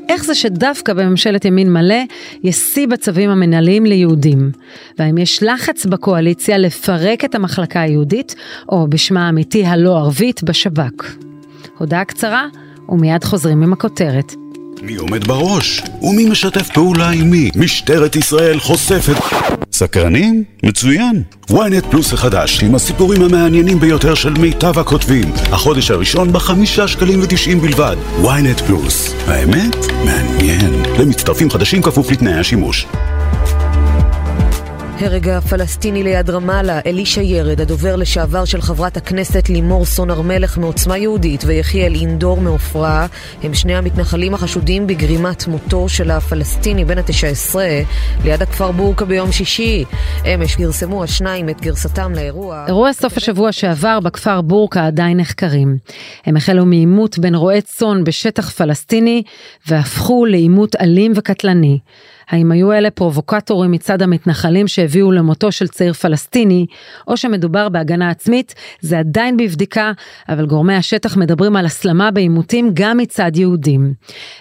איך 0.09 0.23
זה 0.25 0.35
שדווקא 0.35 0.93
בממשלת 0.93 1.45
ימין 1.45 1.73
מלא 1.73 2.03
יש 2.43 2.55
שיא 2.55 2.87
בצווים 2.87 3.29
המנהליים 3.29 3.85
ליהודים? 3.85 4.51
והאם 4.99 5.17
יש 5.17 5.43
לחץ 5.43 5.85
בקואליציה 5.85 6.57
לפרק 6.57 7.25
את 7.25 7.35
המחלקה 7.35 7.81
היהודית, 7.81 8.35
או 8.69 8.87
בשמה 8.87 9.25
האמיתי 9.25 9.65
הלא 9.65 9.97
ערבית, 9.97 10.43
בשב"כ? 10.43 11.15
הודעה 11.77 12.05
קצרה, 12.05 12.47
ומיד 12.89 13.23
חוזרים 13.23 13.63
עם 13.63 13.73
הכותרת. 13.73 14.33
מי 14.81 14.95
עומד 14.95 15.27
בראש? 15.27 15.81
ומי 16.01 16.29
משתף 16.29 16.69
פעולה 16.73 17.09
עם 17.09 17.29
מי? 17.29 17.49
משטרת 17.55 18.15
ישראל 18.15 18.59
חושפת... 18.59 19.13
סקרנים? 19.81 20.43
מצוין. 20.63 21.23
ynet 21.51 21.89
פלוס 21.89 22.13
החדש, 22.13 22.63
עם 22.63 22.75
הסיפורים 22.75 23.21
המעניינים 23.21 23.79
ביותר 23.79 24.15
של 24.15 24.33
מיטב 24.33 24.79
הכותבים. 24.79 25.31
החודש 25.51 25.91
הראשון 25.91 26.33
בחמישה 26.33 26.87
שקלים 26.87 27.19
ותשעים 27.23 27.61
בלבד. 27.61 27.95
ynet 28.23 28.63
פלוס. 28.67 29.13
האמת? 29.27 29.75
מעניין. 30.05 30.83
למצטרפים 30.99 31.49
חדשים 31.49 31.81
כפוף 31.81 32.11
לתנאי 32.11 32.33
השימוש. 32.33 32.87
הרג 35.01 35.29
הפלסטיני 35.29 36.03
ליד 36.03 36.29
רמאללה, 36.29 36.79
אלישע 36.85 37.21
ירד, 37.21 37.61
הדובר 37.61 37.95
לשעבר 37.95 38.45
של 38.45 38.61
חברת 38.61 38.97
הכנסת 38.97 39.49
לימור 39.49 39.85
סון 39.85 40.09
הר 40.09 40.21
מלך 40.21 40.57
מעוצמה 40.57 40.97
יהודית 40.97 41.43
ויחיאל 41.45 41.95
אינדור 41.95 42.41
מעופרה, 42.41 43.07
הם 43.43 43.53
שני 43.53 43.75
המתנחלים 43.75 44.33
החשודים 44.33 44.87
בגרימת 44.87 45.47
מותו 45.47 45.89
של 45.89 46.11
הפלסטיני 46.11 46.85
בן 46.85 46.97
התשע 46.97 47.27
עשרה 47.27 47.81
ליד 48.23 48.41
הכפר 48.41 48.71
בורקה 48.71 49.05
ביום 49.05 49.31
שישי. 49.31 49.83
אמש 50.25 50.55
פרסמו 50.55 51.03
השניים 51.03 51.49
את 51.49 51.61
גרסתם 51.61 52.13
לאירוע. 52.15 52.65
אירוע 52.67 52.93
סוף 52.93 53.17
השבוע 53.17 53.51
שעבר 53.51 53.99
בכפר 53.99 54.41
בורקה 54.41 54.87
עדיין 54.87 55.17
נחקרים. 55.17 55.77
הם 56.25 56.37
החלו 56.37 56.65
מעימות 56.65 57.19
בין 57.19 57.35
רועי 57.35 57.61
צאן 57.61 58.03
בשטח 58.03 58.49
פלסטיני 58.49 59.23
והפכו 59.67 60.25
לעימות 60.25 60.75
אלים 60.75 61.13
וקטלני. 61.15 61.79
האם 62.31 62.51
היו 62.51 62.73
אלה 62.73 62.91
פרובוקטורים 62.91 63.71
מצד 63.71 64.01
המתנחלים 64.01 64.67
שהביאו 64.67 65.11
למותו 65.11 65.51
של 65.51 65.67
צעיר 65.67 65.93
פלסטיני, 65.93 66.65
או 67.07 67.17
שמדובר 67.17 67.69
בהגנה 67.69 68.09
עצמית, 68.09 68.55
זה 68.81 68.99
עדיין 68.99 69.37
בבדיקה, 69.37 69.91
אבל 70.29 70.45
גורמי 70.45 70.75
השטח 70.75 71.17
מדברים 71.17 71.55
על 71.55 71.65
הסלמה 71.65 72.11
בעימותים 72.11 72.71
גם 72.73 72.97
מצד 72.97 73.31
יהודים. 73.35 73.93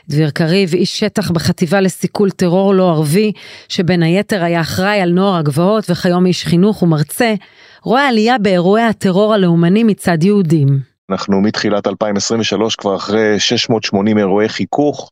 דביר 0.08 0.30
קריב, 0.30 0.74
איש 0.74 1.00
שטח 1.00 1.30
בחטיבה 1.30 1.80
לסיכול 1.80 2.30
טרור 2.30 2.74
לא 2.74 2.90
ערבי, 2.90 3.32
שבין 3.68 4.02
היתר 4.02 4.44
היה 4.44 4.60
אחראי 4.60 5.00
על 5.00 5.10
נוער 5.10 5.36
הגבעות 5.36 5.90
וכיום 5.90 6.26
איש 6.26 6.44
חינוך 6.44 6.82
ומרצה, 6.82 7.34
רואה 7.82 8.08
עלייה 8.08 8.38
באירועי 8.38 8.82
הטרור 8.82 9.34
הלאומני 9.34 9.84
מצד 9.84 10.24
יהודים. 10.24 10.89
אנחנו 11.10 11.40
מתחילת 11.40 11.86
2023 11.86 12.76
כבר 12.76 12.96
אחרי 12.96 13.38
680 13.38 14.18
אירועי 14.18 14.48
חיכוך, 14.48 15.10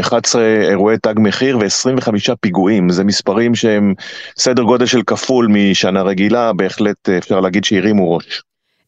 11 0.00 0.42
אירועי 0.42 0.98
תג 0.98 1.14
מחיר 1.16 1.58
ו-25 1.58 2.34
פיגועים. 2.40 2.90
זה 2.90 3.04
מספרים 3.04 3.54
שהם 3.54 3.94
סדר 4.38 4.62
גודל 4.62 4.86
של 4.86 5.02
כפול 5.06 5.46
משנה 5.50 6.02
רגילה, 6.02 6.52
בהחלט 6.52 7.08
אפשר 7.08 7.40
להגיד 7.40 7.64
שהרימו 7.64 8.14
ראש. 8.14 8.42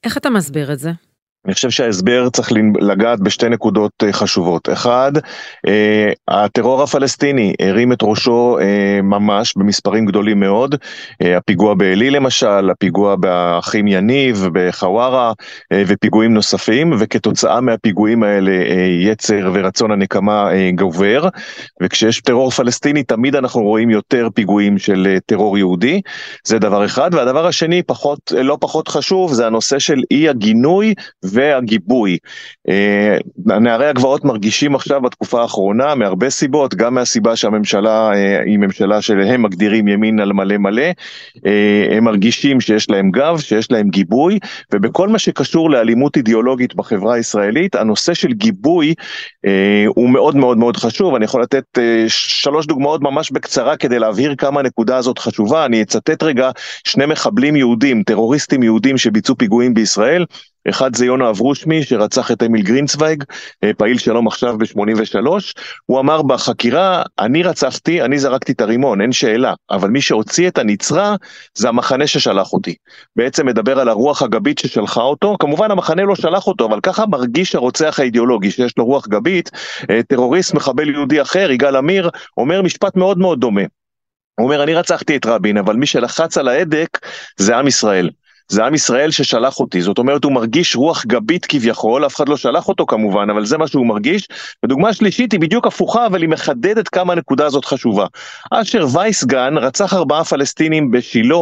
איך 0.04 0.16
אתה 0.16 0.30
מסביר 0.30 0.72
את 0.72 0.78
זה? 0.78 0.90
אני 1.46 1.54
חושב 1.54 1.70
שההסבר 1.70 2.28
צריך 2.30 2.52
לגעת 2.80 3.20
בשתי 3.20 3.48
נקודות 3.48 3.92
אה, 4.04 4.12
חשובות. 4.12 4.68
אחד, 4.72 5.12
אה, 5.68 6.12
הטרור 6.28 6.82
הפלסטיני 6.82 7.54
הרים 7.60 7.92
את 7.92 7.98
ראשו 8.02 8.58
אה, 8.60 9.02
ממש 9.02 9.54
במספרים 9.56 10.06
גדולים 10.06 10.40
מאוד. 10.40 10.74
הפיגוע 11.20 11.74
בעלי 11.74 12.10
למשל, 12.10 12.70
הפיגוע 12.70 13.16
באחים 13.16 13.88
יניב, 13.88 14.46
בחווארה 14.52 15.32
ופיגועים 15.74 16.34
נוספים, 16.34 16.92
וכתוצאה 16.98 17.60
מהפיגועים 17.60 18.22
האלה 18.22 18.52
יצר 19.00 19.50
ורצון 19.54 19.90
הנקמה 19.90 20.48
גובר. 20.74 21.28
וכשיש 21.82 22.20
טרור 22.20 22.50
פלסטיני 22.50 23.02
תמיד 23.02 23.36
אנחנו 23.36 23.62
רואים 23.62 23.90
יותר 23.90 24.28
פיגועים 24.34 24.78
של 24.78 25.18
טרור 25.26 25.58
יהודי. 25.58 26.00
זה 26.44 26.58
דבר 26.58 26.84
אחד. 26.84 27.10
והדבר 27.14 27.46
השני, 27.46 27.82
פחות, 27.82 28.32
לא 28.36 28.58
פחות 28.60 28.88
חשוב, 28.88 29.32
זה 29.32 29.46
הנושא 29.46 29.78
של 29.78 30.02
אי 30.10 30.28
הגינוי. 30.28 30.94
והגיבוי. 31.32 32.18
אה, 32.68 33.16
נערי 33.60 33.86
הגבעות 33.86 34.24
מרגישים 34.24 34.74
עכשיו 34.74 35.00
בתקופה 35.00 35.42
האחרונה 35.42 35.94
מהרבה 35.94 36.30
סיבות, 36.30 36.74
גם 36.74 36.94
מהסיבה 36.94 37.36
שהממשלה 37.36 38.10
אה, 38.14 38.42
היא 38.42 38.58
ממשלה 38.58 39.02
שהם 39.02 39.42
מגדירים 39.42 39.88
ימין 39.88 40.20
על 40.20 40.32
מלא 40.32 40.58
מלא, 40.58 40.82
אה, 41.46 41.96
הם 41.96 42.04
מרגישים 42.04 42.60
שיש 42.60 42.90
להם 42.90 43.10
גב, 43.10 43.38
שיש 43.40 43.70
להם 43.70 43.88
גיבוי, 43.88 44.38
ובכל 44.74 45.08
מה 45.08 45.18
שקשור 45.18 45.70
לאלימות 45.70 46.16
אידיאולוגית 46.16 46.74
בחברה 46.74 47.14
הישראלית, 47.14 47.74
הנושא 47.74 48.14
של 48.14 48.32
גיבוי 48.32 48.94
הוא 49.88 50.10
מאוד 50.10 50.36
מאוד 50.36 50.58
מאוד 50.58 50.76
חשוב. 50.76 51.14
אני 51.14 51.24
יכול 51.24 51.42
לתת 51.42 51.78
שלוש 52.08 52.66
דוגמאות 52.66 53.02
ממש 53.02 53.30
בקצרה 53.30 53.76
כדי 53.76 53.98
להבהיר 53.98 54.34
כמה 54.34 54.60
הנקודה 54.60 54.96
הזאת 54.96 55.18
חשובה. 55.18 55.64
אני 55.64 55.82
אצטט 55.82 56.22
רגע 56.22 56.50
שני 56.84 57.06
מחבלים 57.06 57.56
יהודים, 57.56 58.02
טרוריסטים 58.02 58.62
יהודים 58.62 58.98
שביצעו 58.98 59.36
פיגועים 59.36 59.74
בישראל. 59.74 60.24
אחד 60.68 60.96
זה 60.96 61.06
יונה 61.06 61.30
אברושמי 61.30 61.82
שרצח 61.82 62.30
את 62.30 62.42
אמיל 62.42 62.62
גרינצוויג, 62.62 63.24
אה, 63.64 63.70
פעיל 63.76 63.98
שלום 63.98 64.26
עכשיו 64.26 64.58
ב-83, 64.58 65.26
הוא 65.86 66.00
אמר 66.00 66.22
בחקירה, 66.22 67.02
אני 67.18 67.42
רצחתי, 67.42 68.02
אני 68.02 68.18
זרקתי 68.18 68.52
את 68.52 68.60
הרימון, 68.60 69.00
אין 69.00 69.12
שאלה, 69.12 69.54
אבל 69.70 69.90
מי 69.90 70.00
שהוציא 70.00 70.48
את 70.48 70.58
הנצרה 70.58 71.16
זה 71.54 71.68
המחנה 71.68 72.06
ששלח 72.06 72.52
אותי. 72.52 72.74
בעצם 73.16 73.46
מדבר 73.46 73.80
על 73.80 73.88
הרוח 73.88 74.22
הגבית 74.22 74.58
ששלחה 74.58 75.02
אותו, 75.02 75.36
כמובן 75.40 75.70
המחנה 75.70 76.02
לא 76.02 76.16
שלח 76.16 76.46
אותו, 76.46 76.66
אבל 76.66 76.80
ככה 76.80 77.06
מרגיש 77.06 77.54
הרוצח 77.54 78.00
האידיאולוגי 78.00 78.50
שיש 78.50 78.78
לו 78.78 78.84
רוח 78.84 79.08
גבית, 79.08 79.50
אה, 79.90 80.02
טרוריסט 80.02 80.54
מחבל 80.54 80.90
יהודי 80.90 81.22
אחר, 81.22 81.50
יגאל 81.50 81.76
עמיר, 81.76 82.10
אומר 82.36 82.62
משפט 82.62 82.96
מאוד 82.96 83.18
מאוד 83.18 83.40
דומה. 83.40 83.62
הוא 84.38 84.44
אומר, 84.44 84.62
אני 84.62 84.74
רצחתי 84.74 85.16
את 85.16 85.26
רבין, 85.26 85.58
אבל 85.58 85.76
מי 85.76 85.86
שלחץ 85.86 86.38
על 86.38 86.48
ההדק 86.48 86.98
זה 87.36 87.56
עם 87.56 87.66
ישראל. 87.66 88.10
זה 88.48 88.64
עם 88.64 88.74
ישראל 88.74 89.10
ששלח 89.10 89.60
אותי, 89.60 89.82
זאת 89.82 89.98
אומרת 89.98 90.24
הוא 90.24 90.32
מרגיש 90.32 90.76
רוח 90.76 91.04
גבית 91.06 91.46
כביכול, 91.46 92.06
אף 92.06 92.16
אחד 92.16 92.28
לא 92.28 92.36
שלח 92.36 92.68
אותו 92.68 92.86
כמובן, 92.86 93.30
אבל 93.30 93.44
זה 93.44 93.58
מה 93.58 93.68
שהוא 93.68 93.86
מרגיש. 93.86 94.28
ודוגמה 94.64 94.92
שלישית 94.92 95.32
היא 95.32 95.40
בדיוק 95.40 95.66
הפוכה, 95.66 96.06
אבל 96.06 96.22
היא 96.22 96.28
מחדדת 96.28 96.88
כמה 96.88 97.12
הנקודה 97.12 97.46
הזאת 97.46 97.64
חשובה. 97.64 98.06
אשר 98.50 98.86
וייסגן 98.92 99.58
רצח 99.58 99.94
ארבעה 99.94 100.24
פלסטינים 100.24 100.90
בשילה 100.90 101.36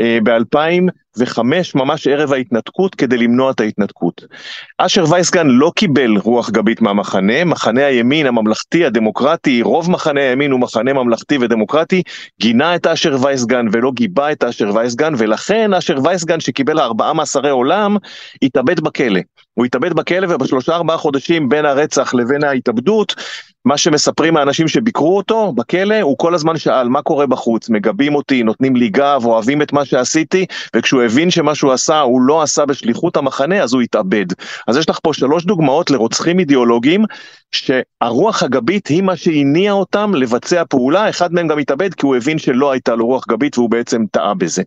אה, 0.00 0.18
ב-2000. 0.22 0.90
וחמש 1.18 1.74
ממש 1.74 2.06
ערב 2.06 2.32
ההתנתקות 2.32 2.94
כדי 2.94 3.16
למנוע 3.16 3.50
את 3.50 3.60
ההתנתקות. 3.60 4.24
אשר 4.78 5.04
וייסגן 5.10 5.46
לא 5.46 5.72
קיבל 5.76 6.16
רוח 6.16 6.50
גבית 6.50 6.80
מהמחנה, 6.80 7.44
מחנה 7.44 7.86
הימין 7.86 8.26
הממלכתי 8.26 8.84
הדמוקרטי, 8.84 9.62
רוב 9.62 9.90
מחנה 9.90 10.20
הימין 10.20 10.50
הוא 10.50 10.60
מחנה 10.60 10.92
ממלכתי 10.92 11.38
ודמוקרטי, 11.40 12.02
גינה 12.40 12.74
את 12.74 12.86
אשר 12.86 13.16
וייסגן 13.22 13.66
ולא 13.72 13.92
גיבה 13.94 14.32
את 14.32 14.44
אשר 14.44 14.70
וייסגן, 14.74 15.12
ולכן 15.18 15.74
אשר 15.74 15.98
וייסגן 16.04 16.40
שקיבל 16.40 16.80
ארבעה 16.80 17.12
מאסרי 17.12 17.50
עולם, 17.50 17.96
התאבד 18.42 18.80
בכלא. 18.80 19.20
הוא 19.56 19.64
התאבד 19.64 19.92
בכלא 19.92 20.34
ובשלושה 20.34 20.74
ארבעה 20.74 20.96
חודשים 20.96 21.48
בין 21.48 21.64
הרצח 21.64 22.14
לבין 22.14 22.44
ההתאבדות, 22.44 23.14
מה 23.64 23.76
שמספרים 23.76 24.36
האנשים 24.36 24.68
שביקרו 24.68 25.16
אותו 25.16 25.52
בכלא, 25.52 26.00
הוא 26.00 26.18
כל 26.18 26.34
הזמן 26.34 26.58
שאל 26.58 26.88
מה 26.88 27.02
קורה 27.02 27.26
בחוץ, 27.26 27.70
מגבים 27.70 28.14
אותי, 28.14 28.42
נותנים 28.42 28.76
לי 28.76 28.88
גב, 28.88 29.22
אוהבים 29.24 29.62
את 29.62 29.72
מה 29.72 29.84
שעשיתי, 29.84 30.46
וכשהוא 30.76 31.02
הבין 31.02 31.30
שמה 31.30 31.54
שהוא 31.54 31.72
עשה 31.72 32.00
הוא 32.00 32.20
לא 32.20 32.42
עשה 32.42 32.66
בשליחות 32.66 33.16
המחנה, 33.16 33.62
אז 33.62 33.72
הוא 33.72 33.82
התאבד. 33.82 34.26
אז 34.68 34.76
יש 34.76 34.88
לך 34.90 34.98
פה 35.02 35.14
שלוש 35.14 35.44
דוגמאות 35.44 35.90
לרוצחים 35.90 36.38
אידיאולוגיים, 36.38 37.04
שהרוח 37.52 38.42
הגבית 38.42 38.86
היא 38.86 39.02
מה 39.02 39.16
שהניע 39.16 39.72
אותם 39.72 40.14
לבצע 40.14 40.62
פעולה, 40.68 41.08
אחד 41.08 41.32
מהם 41.32 41.48
גם 41.48 41.58
התאבד 41.58 41.94
כי 41.94 42.06
הוא 42.06 42.16
הבין 42.16 42.38
שלא 42.38 42.72
הייתה 42.72 42.94
לו 42.94 43.06
רוח 43.06 43.24
גבית 43.28 43.58
והוא 43.58 43.70
בעצם 43.70 44.04
טעה 44.10 44.34
בזה. 44.34 44.62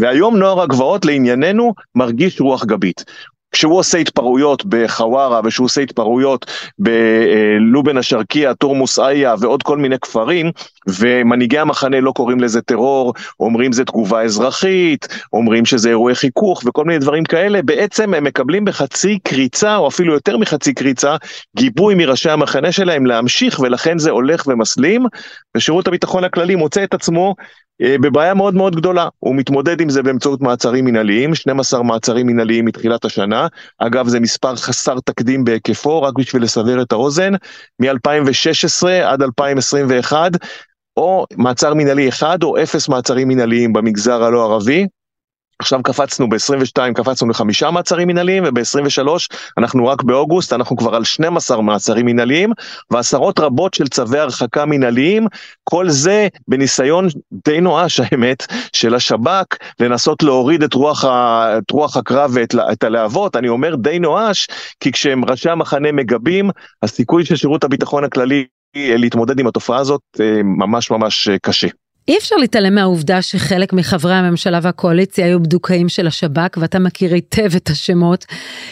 והיום 0.00 0.36
נוער 0.36 0.60
הגבעות 0.60 1.04
לענייננו 1.04 1.74
מרגיש 1.94 2.40
רוח 2.40 2.64
גבית. 2.64 3.04
כשהוא 3.54 3.78
עושה 3.78 3.98
התפרעויות 3.98 4.64
בחווארה 4.64 5.40
ושהוא 5.44 5.64
עושה 5.64 5.80
התפרעויות 5.80 6.46
בלובן 6.78 7.98
א-שרקייה, 7.98 8.54
תורמוס 8.54 8.98
איה 8.98 9.34
ועוד 9.40 9.62
כל 9.62 9.78
מיני 9.78 9.98
כפרים, 9.98 10.50
ומנהיגי 10.88 11.58
המחנה 11.58 12.00
לא 12.00 12.12
קוראים 12.12 12.40
לזה 12.40 12.60
טרור, 12.62 13.14
אומרים 13.40 13.72
זה 13.72 13.84
תגובה 13.84 14.22
אזרחית, 14.22 15.08
אומרים 15.32 15.66
שזה 15.66 15.88
אירועי 15.88 16.14
חיכוך 16.14 16.62
וכל 16.66 16.84
מיני 16.84 16.98
דברים 16.98 17.24
כאלה, 17.24 17.62
בעצם 17.62 18.14
הם 18.14 18.24
מקבלים 18.24 18.64
בחצי 18.64 19.18
קריצה, 19.24 19.76
או 19.76 19.88
אפילו 19.88 20.14
יותר 20.14 20.38
מחצי 20.38 20.74
קריצה, 20.74 21.16
גיבוי 21.56 21.94
מראשי 21.94 22.30
המחנה 22.30 22.72
שלהם 22.72 23.06
להמשיך, 23.06 23.60
ולכן 23.60 23.98
זה 23.98 24.10
הולך 24.10 24.44
ומסלים, 24.46 25.06
ושירות 25.56 25.88
הביטחון 25.88 26.24
הכללי 26.24 26.54
מוצא 26.54 26.84
את 26.84 26.94
עצמו 26.94 27.34
בבעיה 27.82 28.34
מאוד 28.34 28.54
מאוד 28.54 28.76
גדולה, 28.76 29.08
הוא 29.18 29.34
מתמודד 29.34 29.80
עם 29.80 29.88
זה 29.88 30.02
באמצעות 30.02 30.40
מעצרים 30.40 30.84
מנהליים, 30.84 31.34
12 31.34 31.82
מעצרים 31.82 32.26
מנהליים 32.26 32.64
מתחילת 32.64 33.04
השנה, 33.04 33.46
אגב 33.78 34.08
זה 34.08 34.20
מספר 34.20 34.56
חסר 34.56 34.96
תקדים 35.04 35.44
בהיקפו, 35.44 36.02
רק 36.02 36.18
בשביל 36.18 36.42
לסבר 36.42 36.82
את 36.82 36.92
האוזן, 36.92 37.32
מ-2016 37.80 38.88
עד 39.04 39.22
2021, 39.22 40.32
או 40.96 41.26
מעצר 41.36 41.74
מנהלי 41.74 42.08
אחד 42.08 42.42
או 42.42 42.62
אפס 42.62 42.88
מעצרים 42.88 43.28
מנהליים 43.28 43.72
במגזר 43.72 44.24
הלא 44.24 44.44
ערבי, 44.44 44.86
עכשיו 45.58 45.82
קפצנו 45.82 46.28
ב-22, 46.28 46.92
קפצנו 46.94 47.28
לחמישה 47.28 47.70
מעצרים 47.70 48.08
מנהליים, 48.08 48.44
וב-23, 48.44 49.08
אנחנו 49.58 49.86
רק 49.86 50.02
באוגוסט, 50.02 50.52
אנחנו 50.52 50.76
כבר 50.76 50.94
על 50.94 51.04
12 51.04 51.62
מעצרים 51.62 52.06
מנהליים, 52.06 52.52
ועשרות 52.90 53.40
רבות 53.40 53.74
של 53.74 53.88
צווי 53.88 54.18
הרחקה 54.18 54.64
מנהליים, 54.66 55.26
כל 55.64 55.88
זה 55.88 56.28
בניסיון 56.48 57.08
די 57.46 57.60
נואש, 57.60 58.00
האמת, 58.04 58.46
של 58.72 58.94
השב"כ, 58.94 59.56
לנסות 59.80 60.22
להוריד 60.22 60.62
את 60.62 60.74
רוח, 60.74 61.04
ה, 61.04 61.58
את 61.58 61.70
רוח 61.70 61.96
הקרב 61.96 62.30
ואת 62.34 62.84
הלהבות, 62.84 63.36
אני 63.36 63.48
אומר 63.48 63.74
די 63.74 63.98
נואש, 63.98 64.48
כי 64.80 64.92
כשהם 64.92 65.24
ראשי 65.24 65.50
המחנה 65.50 65.92
מגבים, 65.92 66.50
הסיכוי 66.82 67.24
של 67.24 67.36
שירות 67.36 67.64
הביטחון 67.64 68.04
הכללי 68.04 68.46
להתמודד 68.74 69.38
עם 69.38 69.46
התופעה 69.46 69.78
הזאת 69.78 70.00
אה, 70.20 70.40
ממש 70.42 70.90
ממש 70.90 71.28
אה, 71.28 71.36
קשה. 71.42 71.68
אי 72.08 72.18
אפשר 72.18 72.36
להתעלם 72.36 72.74
מהעובדה 72.74 73.22
שחלק 73.22 73.72
מחברי 73.72 74.14
הממשלה 74.14 74.58
והקואליציה 74.62 75.26
היו 75.26 75.40
בדוקאים 75.40 75.88
של 75.88 76.06
השב"כ 76.06 76.56
ואתה 76.56 76.78
מכיר 76.78 77.14
היטב 77.14 77.56
את 77.56 77.70
השמות. 77.70 78.24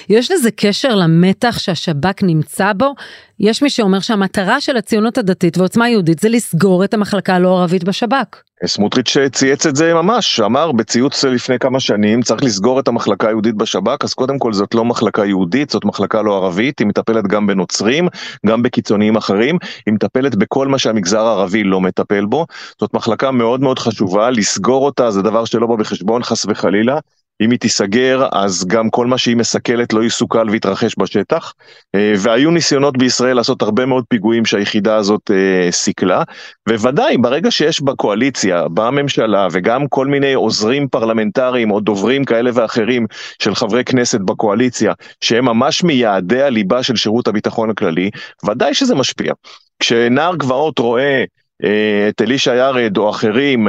יש 0.08 0.30
לזה 0.30 0.50
קשר 0.50 0.94
למתח 0.94 1.58
שהשב"כ 1.58 2.22
נמצא 2.22 2.72
בו? 2.72 2.94
יש 3.40 3.62
מי 3.62 3.70
שאומר 3.70 4.00
שהמטרה 4.00 4.60
של 4.60 4.76
הציונות 4.76 5.18
הדתית 5.18 5.58
ועוצמה 5.58 5.88
יהודית 5.88 6.18
זה 6.18 6.28
לסגור 6.28 6.84
את 6.84 6.94
המחלקה 6.94 7.34
הלא 7.34 7.60
ערבית 7.60 7.84
בשב"כ. 7.84 8.36
סמוטריץ' 8.66 9.16
צייץ 9.32 9.66
את 9.66 9.76
זה 9.76 9.94
ממש, 9.94 10.40
אמר 10.40 10.72
בציוץ 10.72 11.24
לפני 11.24 11.58
כמה 11.58 11.80
שנים 11.80 12.22
צריך 12.22 12.42
לסגור 12.42 12.80
את 12.80 12.88
המחלקה 12.88 13.28
היהודית 13.28 13.54
בשב"כ, 13.54 14.04
אז 14.04 14.14
קודם 14.14 14.38
כל 14.38 14.52
זאת 14.52 14.74
לא 14.74 14.84
מחלקה 14.84 15.24
יהודית, 15.24 15.70
זאת 15.70 15.84
מחלקה 15.84 16.22
לא 16.22 16.36
ערבית, 16.36 16.78
היא 16.78 16.86
מטפלת 16.86 17.26
גם 17.26 17.46
בנוצרים, 17.46 18.08
גם 18.46 18.62
בקיצוניים 18.62 19.16
אחרים, 19.16 19.58
היא 19.86 19.94
מטפלת 19.94 20.34
בכל 20.36 20.68
מה 20.68 20.78
שהמגזר 20.78 21.20
הערבי 21.20 21.64
לא 21.64 21.80
מטפל 21.80 22.24
בו, 22.24 22.46
זאת 22.80 22.94
מחלקה 22.94 23.30
מאוד 23.30 23.60
מאוד 23.60 23.78
חשובה, 23.78 24.30
לסגור 24.30 24.84
אותה 24.84 25.10
זה 25.10 25.22
דבר 25.22 25.44
שלא 25.44 25.66
בא 25.66 25.76
בחשבון 25.76 26.22
חס 26.22 26.46
וחלילה, 26.48 26.98
אם 27.42 27.50
היא 27.50 27.58
תיסגר, 27.58 28.26
אז 28.32 28.64
גם 28.66 28.90
כל 28.90 29.06
מה 29.06 29.18
שהיא 29.18 29.36
מסכלת 29.36 29.92
לא 29.92 30.04
יסוכל 30.04 30.50
ויתרחש 30.50 30.94
בשטח. 30.98 31.52
אה, 31.94 32.12
והיו 32.18 32.50
ניסיונות 32.50 32.96
בישראל 32.96 33.36
לעשות 33.36 33.62
הרבה 33.62 33.86
מאוד 33.86 34.04
פיגועים 34.08 34.44
שהיחידה 34.44 34.96
הזאת 34.96 35.30
אה, 35.30 35.72
סיכלה. 35.72 36.22
וודאי, 36.68 37.18
ברגע 37.18 37.50
שיש 37.50 37.80
בקואליציה, 37.80 38.68
בממשלה, 38.68 39.48
וגם 39.52 39.88
כל 39.88 40.06
מיני 40.06 40.32
עוזרים 40.32 40.88
פרלמנטריים 40.88 41.70
או 41.70 41.80
דוברים 41.80 42.24
כאלה 42.24 42.50
ואחרים 42.54 43.06
של 43.42 43.54
חברי 43.54 43.84
כנסת 43.84 44.20
בקואליציה, 44.20 44.92
שהם 45.20 45.44
ממש 45.44 45.84
מיעדי 45.84 46.42
הליבה 46.42 46.82
של 46.82 46.96
שירות 46.96 47.28
הביטחון 47.28 47.70
הכללי, 47.70 48.10
ודאי 48.46 48.74
שזה 48.74 48.94
משפיע. 48.94 49.32
כשנער 49.80 50.36
גבעות 50.36 50.78
רואה 50.78 51.24
אה, 51.64 52.08
את 52.08 52.22
אלישע 52.22 52.54
ירד 52.54 52.96
או 52.96 53.10
אחרים, 53.10 53.68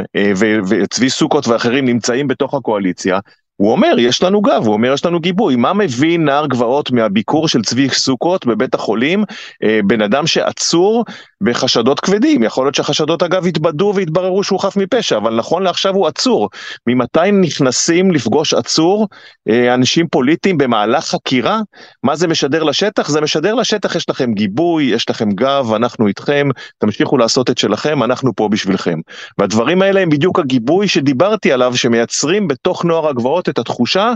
וצבי 0.70 1.10
סוכות 1.10 1.48
ואחרים 1.48 1.86
נמצאים 1.86 2.28
בתוך 2.28 2.54
הקואליציה, 2.54 3.20
הוא 3.58 3.72
אומר, 3.72 3.96
יש 4.00 4.24
לנו 4.24 4.42
גב, 4.42 4.64
הוא 4.66 4.74
אומר, 4.74 4.94
יש 4.94 5.06
לנו 5.06 5.20
גיבוי. 5.20 5.56
מה 5.56 5.74
מבין 5.74 6.26
נער 6.26 6.48
גבעות 6.48 6.92
מהביקור 6.92 7.48
של 7.48 7.62
צבי 7.62 7.90
סוכות 7.90 8.46
בבית 8.46 8.74
החולים? 8.74 9.24
אה, 9.64 9.80
בן 9.86 10.02
אדם 10.02 10.28
שעצור 10.28 11.06
בחשדות 11.42 12.00
כבדים. 12.00 12.44
יכול 12.44 12.66
להיות 12.66 12.76
שהחשדות 12.76 13.24
אגב 13.24 13.48
יתבדו 13.48 13.94
ויתבררו 13.96 14.44
שהוא 14.44 14.60
חף 14.60 14.78
מפשע, 14.78 15.18
אבל 15.18 15.36
נכון 15.36 15.64
לעכשיו 15.64 15.94
הוא 15.94 16.08
עצור. 16.08 16.50
ממתי 16.88 17.32
נכנסים 17.32 18.12
לפגוש 18.12 18.54
עצור 18.54 19.08
אה, 19.50 19.74
אנשים 19.74 20.08
פוליטיים 20.08 20.58
במהלך 20.58 21.06
חקירה? 21.06 21.62
מה 22.04 22.16
זה 22.16 22.28
משדר 22.28 22.64
לשטח? 22.64 23.10
זה 23.10 23.22
משדר 23.22 23.54
לשטח, 23.54 23.96
יש 23.96 24.10
לכם 24.10 24.34
גיבוי, 24.34 24.84
יש 24.84 25.10
לכם 25.10 25.32
גב, 25.32 25.74
אנחנו 25.76 26.08
איתכם, 26.08 26.50
תמשיכו 26.78 27.18
לעשות 27.18 27.50
את 27.50 27.58
שלכם, 27.58 28.04
אנחנו 28.04 28.36
פה 28.36 28.50
בשבילכם. 28.50 29.00
והדברים 29.38 29.82
האלה 29.82 30.00
הם 30.00 30.10
בדיוק 30.10 30.40
הגיבוי 30.40 30.88
שדיברתי 30.88 31.52
עליו, 31.52 31.78
שמייצרים 31.78 32.48
בתוך 32.48 32.86
נוער 32.86 33.08
הגבעות 33.08 33.43
את 33.50 33.60
התחושה 33.60 34.14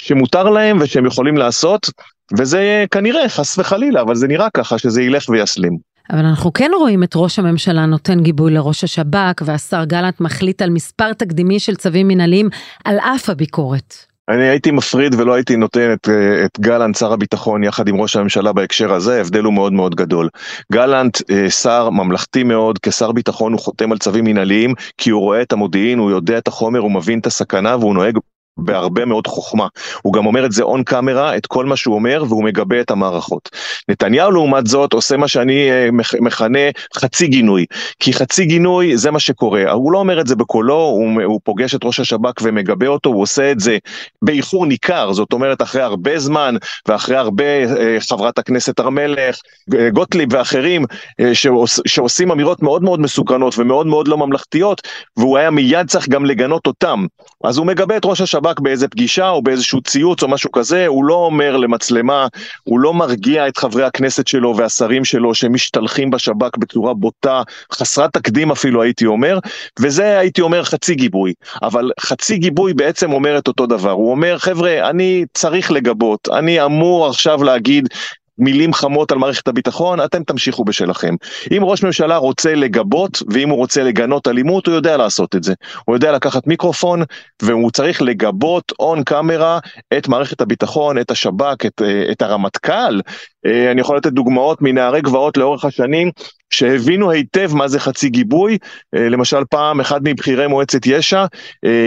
שמותר 0.00 0.44
להם 0.44 0.78
ושהם 0.80 1.06
יכולים 1.06 1.36
לעשות, 1.36 1.90
וזה 2.38 2.84
כנראה, 2.90 3.28
חס 3.28 3.58
וחלילה, 3.58 4.00
אבל 4.00 4.14
זה 4.14 4.28
נראה 4.28 4.48
ככה, 4.54 4.78
שזה 4.78 5.02
ילך 5.02 5.28
ויסלים. 5.28 5.78
אבל 6.10 6.24
אנחנו 6.24 6.52
כן 6.52 6.70
רואים 6.78 7.02
את 7.02 7.12
ראש 7.16 7.38
הממשלה 7.38 7.86
נותן 7.86 8.22
גיבוי 8.22 8.52
לראש 8.52 8.84
השב"כ, 8.84 9.42
והשר 9.44 9.84
גלנט 9.84 10.20
מחליט 10.20 10.62
על 10.62 10.70
מספר 10.70 11.12
תקדימי 11.12 11.60
של 11.60 11.76
צווים 11.76 12.08
מנהליים 12.08 12.48
על 12.84 12.98
אף 12.98 13.30
הביקורת. 13.30 13.94
אני 14.28 14.48
הייתי 14.48 14.70
מפריד 14.70 15.14
ולא 15.14 15.34
הייתי 15.34 15.56
נותן 15.56 15.92
את, 15.92 16.08
את 16.44 16.60
גלנט, 16.60 16.96
שר 16.96 17.12
הביטחון, 17.12 17.64
יחד 17.64 17.88
עם 17.88 18.00
ראש 18.00 18.16
הממשלה 18.16 18.52
בהקשר 18.52 18.92
הזה, 18.92 19.16
ההבדל 19.16 19.44
הוא 19.44 19.54
מאוד 19.54 19.72
מאוד 19.72 19.94
גדול. 19.94 20.28
גלנט, 20.72 21.18
אה, 21.30 21.50
שר 21.50 21.90
ממלכתי 21.90 22.42
מאוד, 22.42 22.78
כשר 22.78 23.12
ביטחון 23.12 23.52
הוא 23.52 23.60
חותם 23.60 23.92
על 23.92 23.98
צווים 23.98 24.24
מנהליים, 24.24 24.74
כי 24.98 25.10
הוא 25.10 25.20
רואה 25.20 25.42
את 25.42 25.52
המודיעין, 25.52 25.98
הוא 25.98 26.10
יודע 26.10 26.38
את 26.38 26.48
החומר, 26.48 26.78
הוא 26.78 26.92
מבין 26.92 27.18
את 27.18 27.26
הסכנה 27.26 27.76
והוא 27.76 27.94
נוהג 27.94 28.18
בהרבה 28.58 29.04
מאוד 29.04 29.26
חוכמה. 29.26 29.66
הוא 30.02 30.12
גם 30.12 30.26
אומר 30.26 30.46
את 30.46 30.52
זה 30.52 30.62
און 30.62 30.82
קאמרה, 30.82 31.36
את 31.36 31.46
כל 31.46 31.64
מה 31.64 31.76
שהוא 31.76 31.94
אומר, 31.94 32.24
והוא 32.28 32.44
מגבה 32.44 32.80
את 32.80 32.90
המערכות. 32.90 33.50
נתניהו 33.88 34.30
לעומת 34.30 34.66
זאת 34.66 34.92
עושה 34.92 35.16
מה 35.16 35.28
שאני 35.28 35.70
אה, 35.70 35.88
מכנה 36.20 36.58
חצי 36.96 37.26
גינוי. 37.26 37.66
כי 38.00 38.12
חצי 38.12 38.44
גינוי 38.44 38.96
זה 38.96 39.10
מה 39.10 39.20
שקורה. 39.20 39.72
הוא 39.72 39.92
לא 39.92 39.98
אומר 39.98 40.20
את 40.20 40.26
זה 40.26 40.36
בקולו, 40.36 40.74
הוא, 40.74 41.22
הוא 41.22 41.40
פוגש 41.44 41.74
את 41.74 41.84
ראש 41.84 42.00
השב"כ 42.00 42.42
ומגבה 42.42 42.86
אותו, 42.86 43.10
הוא 43.10 43.22
עושה 43.22 43.50
את 43.50 43.60
זה 43.60 43.78
באיחור 44.22 44.66
ניכר, 44.66 45.12
זאת 45.12 45.32
אומרת 45.32 45.62
אחרי 45.62 45.82
הרבה 45.82 46.18
זמן, 46.18 46.56
ואחרי 46.88 47.16
הרבה, 47.16 47.44
אה, 47.44 47.96
חברת 48.08 48.38
הכנסת 48.38 48.78
הר 48.78 48.90
מלך, 48.90 49.38
אה, 49.74 49.90
גוטליב 49.90 50.28
ואחרים, 50.32 50.84
שעוש, 51.32 51.80
שעושים 51.86 52.30
אמירות 52.30 52.62
מאוד 52.62 52.82
מאוד 52.82 53.00
מסוכנות 53.00 53.58
ומאוד 53.58 53.86
מאוד 53.86 54.08
לא 54.08 54.16
ממלכתיות, 54.16 54.82
והוא 55.16 55.38
היה 55.38 55.50
מיד 55.50 55.88
צריך 55.88 56.08
גם 56.08 56.24
לגנות 56.24 56.66
אותם. 56.66 57.06
אז 57.44 57.58
הוא 57.58 57.66
מגבה 57.66 57.96
את 57.96 58.04
ראש 58.04 58.20
השב"כ. 58.20 58.45
השב"כ 58.46 58.60
באיזה 58.60 58.88
פגישה 58.88 59.28
או 59.28 59.42
באיזשהו 59.42 59.80
ציוץ 59.80 60.22
או 60.22 60.28
משהו 60.28 60.52
כזה, 60.52 60.86
הוא 60.86 61.04
לא 61.04 61.14
אומר 61.14 61.56
למצלמה, 61.56 62.26
הוא 62.64 62.80
לא 62.80 62.94
מרגיע 62.94 63.48
את 63.48 63.56
חברי 63.56 63.84
הכנסת 63.84 64.26
שלו 64.26 64.56
והשרים 64.56 65.04
שלו 65.04 65.34
שמשתלחים 65.34 66.10
בשב"כ 66.10 66.56
בצורה 66.58 66.94
בוטה, 66.94 67.42
חסרת 67.72 68.12
תקדים 68.12 68.50
אפילו 68.50 68.82
הייתי 68.82 69.06
אומר, 69.06 69.38
וזה 69.80 70.18
הייתי 70.18 70.40
אומר 70.40 70.64
חצי 70.64 70.94
גיבוי. 70.94 71.32
אבל 71.62 71.90
חצי 72.00 72.38
גיבוי 72.38 72.74
בעצם 72.74 73.12
אומר 73.12 73.38
את 73.38 73.48
אותו 73.48 73.66
דבר, 73.66 73.90
הוא 73.90 74.10
אומר 74.10 74.38
חבר'ה, 74.38 74.90
אני 74.90 75.24
צריך 75.34 75.70
לגבות, 75.70 76.28
אני 76.32 76.64
אמור 76.64 77.06
עכשיו 77.06 77.42
להגיד 77.42 77.88
מילים 78.38 78.72
חמות 78.72 79.12
על 79.12 79.18
מערכת 79.18 79.48
הביטחון, 79.48 80.00
אתם 80.00 80.22
תמשיכו 80.24 80.64
בשלכם. 80.64 81.14
אם 81.56 81.64
ראש 81.64 81.82
ממשלה 81.82 82.16
רוצה 82.16 82.54
לגבות, 82.54 83.22
ואם 83.32 83.48
הוא 83.48 83.58
רוצה 83.58 83.82
לגנות 83.82 84.28
אלימות, 84.28 84.66
הוא 84.66 84.74
יודע 84.74 84.96
לעשות 84.96 85.36
את 85.36 85.44
זה. 85.44 85.54
הוא 85.84 85.96
יודע 85.96 86.12
לקחת 86.12 86.46
מיקרופון, 86.46 87.02
והוא 87.42 87.70
צריך 87.70 88.02
לגבות 88.02 88.72
און 88.80 89.04
קאמרה 89.04 89.58
את 89.98 90.08
מערכת 90.08 90.40
הביטחון, 90.40 90.98
את 90.98 91.10
השב"כ, 91.10 91.66
את, 91.66 91.82
אה, 91.82 92.12
את 92.12 92.22
הרמטכ"ל. 92.22 93.00
אה, 93.46 93.70
אני 93.70 93.80
יכול 93.80 93.96
לתת 93.96 94.12
דוגמאות 94.12 94.62
מנערי 94.62 95.00
גבעות 95.00 95.36
לאורך 95.36 95.64
השנים, 95.64 96.10
שהבינו 96.56 97.10
היטב 97.10 97.54
מה 97.54 97.68
זה 97.68 97.80
חצי 97.80 98.08
גיבוי, 98.08 98.58
אה, 98.96 99.08
למשל 99.08 99.44
פעם 99.50 99.80
אחד 99.80 100.00
מבכירי 100.04 100.46
מועצת 100.46 100.86
יש"ע 100.86 101.24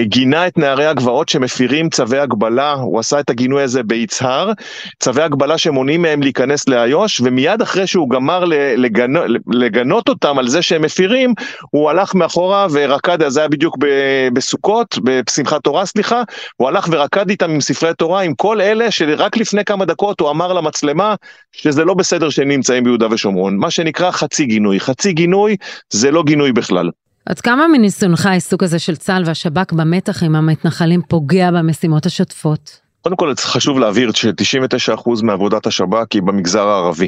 גינה 0.03 0.47
את 0.47 0.57
נערי 0.57 0.85
הגבעות 0.85 1.29
שמפירים 1.29 1.89
צווי 1.89 2.19
הגבלה, 2.19 2.73
הוא 2.73 2.99
עשה 2.99 3.19
את 3.19 3.29
הגינוי 3.29 3.63
הזה 3.63 3.83
ביצהר, 3.83 4.51
צווי 4.99 5.23
הגבלה 5.23 5.57
שמונעים 5.57 6.01
מהם 6.01 6.21
להיכנס 6.21 6.69
לאיו"ש, 6.69 7.21
ומיד 7.21 7.61
אחרי 7.61 7.87
שהוא 7.87 8.09
גמר 8.09 8.43
לגנות, 8.77 9.25
לגנות 9.47 10.09
אותם 10.09 10.39
על 10.39 10.47
זה 10.47 10.61
שהם 10.61 10.81
מפירים, 10.81 11.33
הוא 11.71 11.89
הלך 11.89 12.15
מאחורה 12.15 12.67
ורקד, 12.71 13.29
זה 13.29 13.39
היה 13.39 13.49
בדיוק 13.49 13.77
בסוכות, 14.33 14.99
בשמחת 15.03 15.63
תורה 15.63 15.85
סליחה, 15.85 16.21
הוא 16.57 16.67
הלך 16.67 16.87
ורקד 16.91 17.29
איתם 17.29 17.51
עם 17.51 17.61
ספרי 17.61 17.93
תורה, 17.93 18.21
עם 18.21 18.33
כל 18.33 18.61
אלה 18.61 18.91
שרק 18.91 19.37
לפני 19.37 19.65
כמה 19.65 19.85
דקות 19.85 20.19
הוא 20.19 20.29
אמר 20.29 20.53
למצלמה 20.53 21.15
שזה 21.51 21.85
לא 21.85 21.93
בסדר 21.93 22.29
שהם 22.29 22.47
נמצאים 22.47 22.83
ביהודה 22.83 23.07
ושומרון, 23.11 23.57
מה 23.57 23.71
שנקרא 23.71 24.11
חצי 24.11 24.45
גינוי, 24.59 24.79
חצי 24.79 25.13
גינוי 25.13 25.55
זה 25.89 26.11
לא 26.11 26.23
גינוי 26.23 26.51
בכלל. 26.51 26.89
עד 27.25 27.39
כמה 27.39 27.67
מניסיונך 27.67 28.25
העיסוק 28.25 28.63
הזה 28.63 28.79
של 28.79 28.95
צה"ל 28.95 29.23
והשב"כ 29.25 29.73
במתח 29.73 30.23
עם 30.23 30.35
המתנחלים 30.35 31.01
פוגע 31.07 31.51
במשימות 31.51 32.05
השוטפות? 32.05 32.79
קודם 33.01 33.15
כל 33.15 33.33
חשוב 33.39 33.79
להבהיר 33.79 34.11
ש-99% 34.11 35.09
מעבודת 35.23 35.67
השב"כ 35.67 36.13
היא 36.13 36.21
במגזר 36.21 36.67
הערבי. 36.67 37.07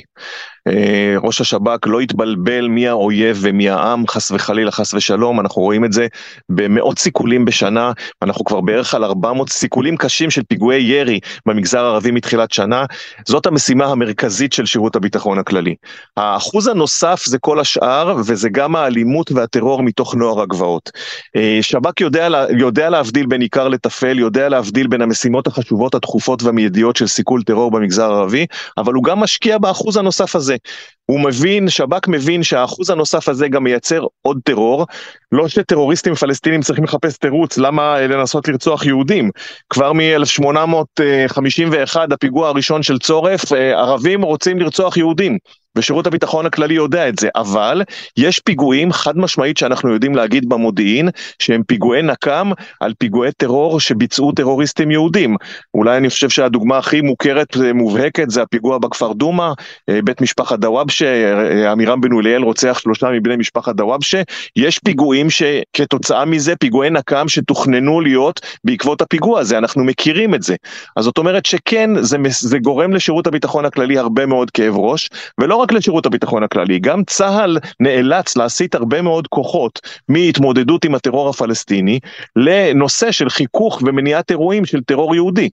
אה, 0.67 1.15
ראש 1.23 1.41
השב"כ 1.41 1.87
לא 1.87 1.99
התבלבל 1.99 2.67
מי 2.67 2.87
האויב 2.87 3.37
ומי 3.41 3.69
העם, 3.69 4.07
חס 4.07 4.31
וחלילה, 4.31 4.71
חס 4.71 4.93
ושלום, 4.93 5.39
אנחנו 5.39 5.61
רואים 5.61 5.85
את 5.85 5.93
זה 5.93 6.07
במאות 6.49 6.99
סיכולים 6.99 7.45
בשנה, 7.45 7.91
אנחנו 8.21 8.45
כבר 8.45 8.61
בערך 8.61 8.93
על 8.93 9.03
400 9.03 9.49
סיכולים 9.49 9.97
קשים 9.97 10.29
של 10.29 10.41
פיגועי 10.43 10.81
ירי 10.81 11.19
במגזר 11.45 11.85
הערבי 11.85 12.11
מתחילת 12.11 12.51
שנה, 12.51 12.85
זאת 13.27 13.45
המשימה 13.45 13.85
המרכזית 13.85 14.53
של 14.53 14.65
שירות 14.65 14.95
הביטחון 14.95 15.39
הכללי. 15.39 15.75
האחוז 16.17 16.67
הנוסף 16.67 17.23
זה 17.25 17.37
כל 17.37 17.59
השאר, 17.59 18.15
וזה 18.17 18.49
גם 18.49 18.75
האלימות 18.75 19.31
והטרור 19.31 19.83
מתוך 19.83 20.15
נוער 20.15 20.41
הגבעות. 20.41 20.91
אה, 21.35 21.59
שב"כ 21.61 22.01
יודע, 22.01 22.27
יודע 22.57 22.89
להבדיל 22.89 23.25
בין 23.25 23.41
עיקר 23.41 23.67
לטפל, 23.67 24.19
יודע 24.19 24.49
להבדיל 24.49 24.87
בין 24.87 25.01
המשימות 25.01 25.47
החשובות, 25.47 25.95
הדחופות 25.95 26.43
והמיידיות 26.43 26.95
של 26.95 27.07
סיכול 27.07 27.43
טרור 27.43 27.71
במגזר 27.71 28.11
הערבי, 28.11 28.45
אבל 28.77 28.93
הוא 28.93 29.03
גם 29.03 29.19
משקיע 29.19 29.57
באחוז 29.57 29.97
הנוסף 29.97 30.35
הזה. 30.35 30.50
הזה. 30.51 30.57
הוא 31.05 31.19
מבין, 31.19 31.69
שב"כ 31.69 32.07
מבין 32.07 32.43
שהאחוז 32.43 32.89
הנוסף 32.89 33.29
הזה 33.29 33.47
גם 33.47 33.63
מייצר 33.63 34.05
עוד 34.21 34.39
טרור. 34.43 34.85
לא 35.31 35.47
שטרוריסטים 35.47 36.15
פלסטינים 36.15 36.61
צריכים 36.61 36.83
לחפש 36.83 37.17
תירוץ 37.17 37.57
למה 37.57 38.01
לנסות 38.01 38.47
לרצוח 38.47 38.85
יהודים. 38.85 39.29
כבר 39.69 39.93
מ-1851, 39.93 42.13
הפיגוע 42.13 42.47
הראשון 42.47 42.83
של 42.83 42.99
צורף, 42.99 43.53
אה, 43.53 43.79
ערבים 43.79 44.21
רוצים 44.21 44.59
לרצוח 44.59 44.97
יהודים. 44.97 45.37
ושירות 45.75 46.07
הביטחון 46.07 46.45
הכללי 46.45 46.73
יודע 46.73 47.09
את 47.09 47.19
זה, 47.19 47.29
אבל 47.35 47.81
יש 48.17 48.39
פיגועים 48.39 48.91
חד 48.91 49.17
משמעית 49.17 49.57
שאנחנו 49.57 49.93
יודעים 49.93 50.15
להגיד 50.15 50.49
במודיעין, 50.49 51.09
שהם 51.39 51.63
פיגועי 51.67 52.01
נקם 52.01 52.51
על 52.79 52.93
פיגועי 52.99 53.31
טרור 53.31 53.79
שביצעו 53.79 54.31
טרוריסטים 54.31 54.91
יהודים. 54.91 55.35
אולי 55.73 55.97
אני 55.97 56.09
חושב 56.09 56.29
שהדוגמה 56.29 56.77
הכי 56.77 57.01
מוכרת, 57.01 57.47
ומובהקת, 57.57 58.29
זה 58.29 58.41
הפיגוע 58.41 58.77
בכפר 58.77 59.13
דומא, 59.13 59.51
אה, 59.89 59.99
בית 60.03 60.21
משפחת 60.21 60.59
דוואבשה, 60.59 61.05
אה, 61.05 61.71
עמירם 61.71 62.01
בן 62.01 62.11
אוליאל 62.11 62.41
רוצח 62.41 62.79
שלושה 62.79 63.09
מבני 63.09 63.35
משפחת 63.35 63.75
דוואבשה. 63.75 64.21
יש 64.55 64.79
פיגועים 64.79 65.20
שכתוצאה 65.29 66.25
מזה, 66.25 66.55
פיגועי 66.55 66.89
נקם 66.89 67.27
שתוכננו 67.27 68.01
להיות 68.01 68.41
בעקבות 68.63 69.01
הפיגוע 69.01 69.39
הזה, 69.39 69.57
אנחנו 69.57 69.83
מכירים 69.83 70.35
את 70.35 70.43
זה. 70.43 70.55
אז 70.95 71.03
זאת 71.05 71.17
אומרת 71.17 71.45
שכן, 71.45 71.89
זה, 72.01 72.17
זה 72.29 72.59
גורם 72.59 72.93
לשירות 72.93 73.27
הביטחון 73.27 73.65
הכללי 73.65 73.97
הרבה 73.97 74.25
מאוד 74.25 74.51
כאב 74.51 74.75
ראש, 74.77 75.09
ולא 75.39 75.55
רק 75.55 75.71
לשירות 75.71 76.05
הביטחון 76.05 76.43
הכללי, 76.43 76.79
גם 76.79 77.03
צה"ל 77.03 77.57
נאלץ 77.79 78.37
להסיט 78.37 78.75
הרבה 78.75 79.01
מאוד 79.01 79.27
כוחות 79.27 79.79
מהתמודדות 80.09 80.85
עם 80.85 80.95
הטרור 80.95 81.29
הפלסטיני 81.29 81.99
לנושא 82.35 83.11
של 83.11 83.29
חיכוך 83.29 83.81
ומניעת 83.85 84.31
אירועים 84.31 84.65
של 84.65 84.81
טרור 84.81 85.15
יהודי. 85.15 85.49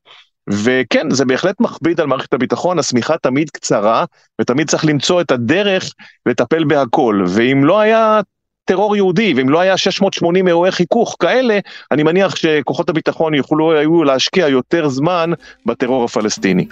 וכן, 0.50 1.10
זה 1.10 1.24
בהחלט 1.24 1.60
מכביד 1.60 2.00
על 2.00 2.06
מערכת 2.06 2.34
הביטחון, 2.34 2.78
השמיכה 2.78 3.18
תמיד 3.22 3.50
קצרה, 3.50 4.04
ותמיד 4.40 4.70
צריך 4.70 4.84
למצוא 4.84 5.20
את 5.20 5.30
הדרך 5.30 5.92
לטפל 6.26 6.64
בהכל. 6.64 7.24
ואם 7.28 7.64
לא 7.64 7.80
היה 7.80 8.20
טרור 8.68 8.96
יהודי, 8.96 9.34
ואם 9.36 9.48
לא 9.48 9.60
היה 9.60 9.76
680 9.76 10.48
אירועי 10.48 10.72
חיכוך 10.72 11.16
כאלה, 11.20 11.58
אני 11.90 12.02
מניח 12.02 12.36
שכוחות 12.36 12.88
הביטחון 12.88 13.34
יוכלו 13.34 13.72
היו 13.72 14.04
להשקיע 14.04 14.48
יותר 14.48 14.88
זמן 14.88 15.30
בטרור 15.66 16.04
הפלסטיני. 16.04 16.66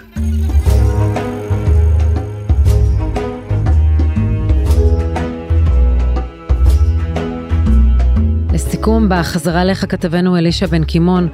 לסיכום, 8.77 9.09
בחזרה 9.09 9.61
אליך 9.61 9.85
כתבנו 9.89 10.37
אלישע 10.37 10.65
בן 10.65 10.83
קימון, 10.83 11.27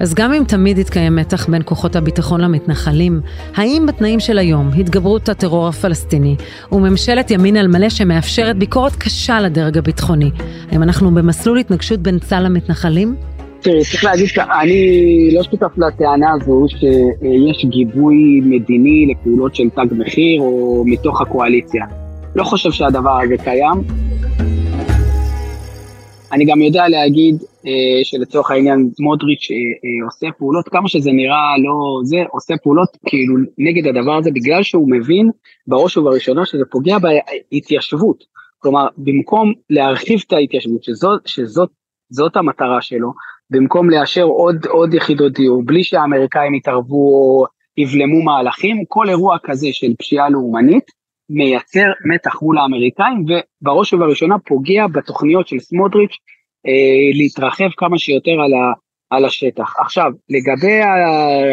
אז 0.00 0.14
גם 0.14 0.32
אם 0.32 0.44
תמיד 0.48 0.78
יתקיים 0.78 1.16
מתח 1.16 1.48
בין 1.48 1.62
כוחות 1.64 1.96
הביטחון 1.96 2.40
למתנחלים, 2.40 3.20
האם 3.56 3.84
בתנאים 3.88 4.20
של 4.20 4.38
היום, 4.38 4.70
התגברות 4.78 5.28
הטרור 5.28 5.68
הפלסטיני 5.68 6.36
וממשלת 6.72 7.30
ימין 7.30 7.56
על 7.56 7.68
מלא 7.68 7.88
שמאפשרת 7.88 8.56
ביקורת 8.56 8.96
קשה 8.96 9.40
לדרג 9.40 9.78
הביטחוני, 9.78 10.30
האם 10.72 10.82
אנחנו 10.82 11.10
במסלול 11.10 11.58
התנגשות 11.58 12.00
בין 12.00 12.18
צה"ל 12.18 12.44
למתנחלים? 12.44 13.14
תראי, 13.60 13.84
צריך 13.84 14.04
להגיד 14.04 14.26
שאני 14.26 15.30
לא 15.32 15.42
שותף 15.42 15.78
לטענה 15.78 16.32
הזו 16.32 16.66
שיש 16.68 17.64
גיבוי 17.70 18.40
מדיני 18.44 19.06
לפעולות 19.10 19.54
של 19.54 19.68
תג 19.74 19.94
מחיר 19.98 20.40
או 20.40 20.84
מתוך 20.86 21.20
הקואליציה. 21.20 21.84
לא 22.36 22.44
חושב 22.44 22.70
שהדבר 22.70 23.20
הזה 23.20 23.36
קיים. 23.44 23.82
אני 26.32 26.44
גם 26.44 26.62
יודע 26.62 26.88
להגיד 26.88 27.36
אה, 27.66 28.04
שלצורך 28.04 28.50
העניין 28.50 28.90
סמוטריץ' 28.94 29.48
אה, 29.50 29.56
אה, 29.56 30.06
עושה 30.06 30.26
פעולות, 30.38 30.68
כמה 30.68 30.88
שזה 30.88 31.12
נראה 31.12 31.58
לא 31.58 32.00
זה, 32.04 32.16
עושה 32.30 32.54
פעולות 32.62 32.88
כאילו 33.06 33.34
נגד 33.58 33.86
הדבר 33.86 34.16
הזה, 34.16 34.30
בגלל 34.30 34.62
שהוא 34.62 34.90
מבין 34.90 35.30
בראש 35.66 35.96
ובראשונה 35.96 36.46
שזה 36.46 36.64
פוגע 36.70 36.96
בהתיישבות. 36.98 38.24
כלומר, 38.58 38.86
במקום 38.96 39.52
להרחיב 39.70 40.20
את 40.26 40.32
ההתיישבות, 40.32 40.84
שזאת, 40.84 41.20
שזאת 41.26 41.70
זאת 42.10 42.36
המטרה 42.36 42.82
שלו, 42.82 43.12
במקום 43.50 43.90
לאשר 43.90 44.24
עוד, 44.24 44.66
עוד 44.66 44.94
יחידות 44.94 45.32
דיור, 45.32 45.62
בלי 45.64 45.84
שהאמריקאים 45.84 46.54
יתערבו 46.54 46.96
או 46.96 47.44
יבלמו 47.76 48.22
מהלכים, 48.22 48.84
כל 48.88 49.08
אירוע 49.08 49.36
כזה 49.42 49.68
של 49.72 49.94
פשיעה 49.98 50.30
לאומנית, 50.30 50.84
מייצר 51.30 51.92
מתח 52.14 52.42
מול 52.42 52.58
האמריקאים 52.58 53.24
ובראש 53.24 53.92
ובראשונה 53.92 54.38
פוגע 54.38 54.86
בתוכניות 54.86 55.48
של 55.48 55.58
סמוטריץ' 55.58 56.16
אה, 56.66 57.18
להתרחב 57.18 57.68
כמה 57.76 57.98
שיותר 57.98 58.30
על, 58.30 58.54
ה, 58.54 58.72
על 59.10 59.24
השטח. 59.24 59.74
עכשיו, 59.80 60.12
לגבי 60.30 60.80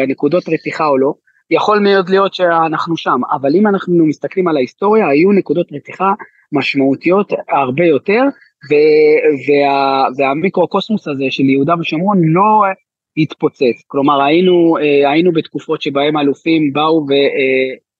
הנקודות 0.02 0.48
רתיחה 0.48 0.86
או 0.86 0.98
לא, 0.98 1.14
יכול 1.50 1.78
מאוד 1.78 2.08
להיות 2.08 2.34
שאנחנו 2.34 2.96
שם, 2.96 3.20
אבל 3.32 3.56
אם 3.56 3.66
אנחנו 3.66 4.06
מסתכלים 4.06 4.48
על 4.48 4.56
ההיסטוריה, 4.56 5.08
היו 5.08 5.32
נקודות 5.32 5.72
רתיחה 5.72 6.12
משמעותיות 6.52 7.32
הרבה 7.48 7.84
יותר, 7.84 8.22
וה, 8.70 10.06
והמיקרוקוסמוס 10.16 11.08
הזה 11.08 11.24
של 11.30 11.42
יהודה 11.42 11.74
ושומרון 11.80 12.18
לא 12.24 12.62
התפוצץ. 13.16 13.82
כלומר, 13.86 14.22
היינו, 14.22 14.76
אה, 14.78 15.10
היינו 15.10 15.32
בתקופות 15.32 15.82
שבהם 15.82 16.16
אלופים 16.16 16.72
באו 16.72 17.06
ו... 17.08 17.12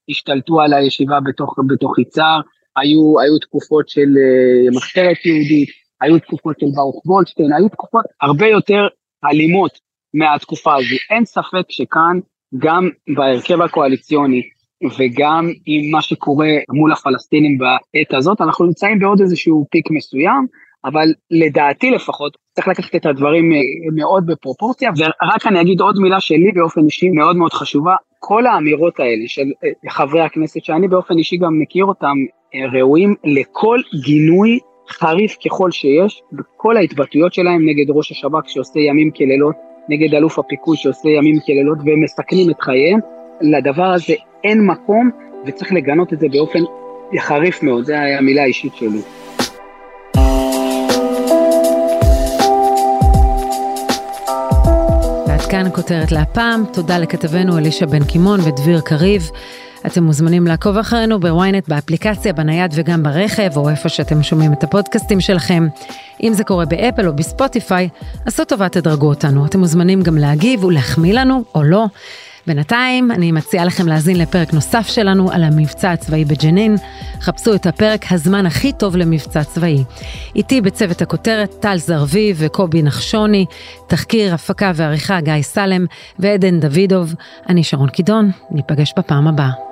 אה, 0.09 0.13
השתלטו 0.13 0.61
על 0.61 0.73
הישיבה 0.73 1.21
בתוך, 1.21 1.55
בתוך 1.69 1.99
יצהר, 1.99 2.41
היו, 2.77 3.21
היו 3.21 3.39
תקופות 3.39 3.89
של 3.89 4.01
uh, 4.01 4.77
מחתרת 4.77 5.27
יהודית, 5.27 5.69
היו 6.01 6.19
תקופות 6.19 6.61
של 6.61 6.67
ברוך 6.75 7.07
וולשטיין, 7.07 7.53
היו 7.53 7.69
תקופות 7.69 8.05
הרבה 8.23 8.47
יותר 8.47 8.87
אלימות 9.25 9.79
מהתקופה 10.15 10.75
הזו. 10.77 10.97
אין 11.11 11.25
ספק 11.25 11.67
שכאן, 11.69 12.19
גם 12.59 12.89
בהרכב 13.17 13.61
הקואליציוני 13.63 14.43
וגם 14.99 15.49
עם 15.67 15.91
מה 15.91 16.03
שקורה 16.03 16.49
מול 16.73 16.93
הפלסטינים 16.93 17.59
בעת 17.59 18.15
הזאת, 18.15 18.41
אנחנו 18.41 18.67
נמצאים 18.67 18.99
בעוד 18.99 19.21
איזשהו 19.21 19.67
פיק 19.71 19.91
מסוים, 19.91 20.47
אבל 20.89 21.09
לדעתי 21.31 21.91
לפחות, 21.91 22.37
צריך 22.55 22.69
לקחת 22.69 22.97
את 22.97 23.07
הדברים 23.07 23.53
מאוד 23.97 24.27
בפרופורציה, 24.27 24.91
ורק 24.99 25.47
אני 25.47 25.61
אגיד 25.61 25.81
עוד 25.81 25.99
מילה 25.99 26.21
שלי 26.21 26.53
באופן 26.55 26.81
אישי 26.85 27.09
מאוד 27.09 27.37
מאוד 27.37 27.53
חשובה, 27.53 27.95
כל 28.19 28.47
האמירות 28.47 29.01
האלה 29.01 29.25
של 29.27 29.47
אה, 29.65 29.91
חברי 29.91 30.21
הכנסת, 30.21 30.65
שאני 30.65 30.89
באופן 30.89 31.19
אישי 31.19 31.37
גם 31.37 31.59
מכיר 31.59 31.85
אותם, 31.85 32.17
אה, 32.55 32.61
ראויים 32.73 33.15
לכל 33.25 33.79
גינוי 34.05 34.59
חריף 34.89 35.37
ככל 35.47 35.71
שיש, 35.71 36.23
בכל 36.33 36.77
ההתבטאויות 36.77 37.35
שלהם 37.35 37.69
נגד 37.69 37.91
ראש 37.91 38.13
השב"כ 38.13 38.49
שעושה 38.49 38.81
ימים 38.81 39.11
כלילות, 39.11 39.55
נגד 39.89 40.15
אלוף 40.15 40.39
הפיקוד 40.39 40.77
שעושה 40.77 41.09
ימים 41.09 41.41
כלילות 41.47 41.79
והם 41.85 42.03
מסכנים 42.03 42.51
את 42.51 42.61
חייהם, 42.61 43.01
לדבר 43.41 43.87
הזה 43.87 44.15
אין 44.45 44.67
מקום 44.67 45.11
וצריך 45.47 45.73
לגנות 45.73 46.13
את 46.13 46.21
זה 46.21 46.27
באופן 46.33 46.59
חריף 47.19 47.63
מאוד, 47.63 47.85
זו 47.85 47.95
המילה 47.95 48.43
האישית 48.43 48.75
שלי. 48.77 49.01
כאן 55.51 55.67
הכותרת 55.67 56.13
להפעם, 56.13 56.65
תודה 56.73 56.99
לכתבנו 56.99 57.59
אלישע 57.59 57.87
בן 57.87 58.05
קימון 58.05 58.41
ודביר 58.41 58.81
קריב. 58.81 59.31
אתם 59.87 60.05
מוזמנים 60.05 60.47
לעקוב 60.47 60.77
אחרינו 60.77 61.21
בוויינט, 61.21 61.69
באפליקציה, 61.69 62.33
בנייד 62.33 62.71
וגם 62.75 63.03
ברכב, 63.03 63.57
או 63.57 63.69
איפה 63.69 63.89
שאתם 63.89 64.23
שומעים 64.23 64.53
את 64.53 64.65
הפודקאסטים 64.65 65.21
שלכם. 65.21 65.69
אם 66.23 66.33
זה 66.35 66.45
קורה 66.45 66.65
באפל 66.65 67.07
או 67.07 67.17
בספוטיפיי, 67.17 67.89
עשו 68.27 68.45
טובה 68.45 68.69
תדרגו 68.69 69.07
אותנו. 69.07 69.47
אתם 69.47 69.61
מוזמנים 69.61 70.03
גם 70.03 70.19
להגיב 70.19 70.65
ולהחמיא 70.65 71.15
לנו, 71.15 71.45
או 71.55 71.63
לא. 71.63 71.87
בינתיים, 72.49 73.11
אני 73.11 73.33
מציעה 73.33 73.65
לכם 73.65 73.89
להאזין 73.89 74.19
לפרק 74.19 74.53
נוסף 74.53 74.87
שלנו 74.87 75.31
על 75.31 75.45
המבצע 75.45 75.93
הצבאי 75.93 76.25
בג'נין. 76.25 76.77
חפשו 77.21 77.55
את 77.55 77.67
הפרק 77.67 78.05
הזמן 78.11 78.47
הכי 78.47 78.73
טוב 78.73 78.97
למבצע 78.97 79.45
צבאי. 79.45 79.85
איתי 80.37 80.61
בצוות 80.61 81.03
הכותרת 81.03 81.55
טל 81.61 81.77
זרביב 81.77 82.37
וקובי 82.41 82.83
נחשוני, 82.83 83.47
תחקיר, 83.87 84.35
הפקה 84.35 84.73
ועריכה 84.75 85.21
גיא 85.21 85.43
סלם 85.43 85.87
ועדן 86.19 86.61
דוידוב. 86.61 87.15
אני 87.49 87.65
שרון 87.65 87.89
קידון, 87.89 88.31
ניפגש 88.51 88.93
בפעם 88.97 89.29
הבאה. 89.29 89.68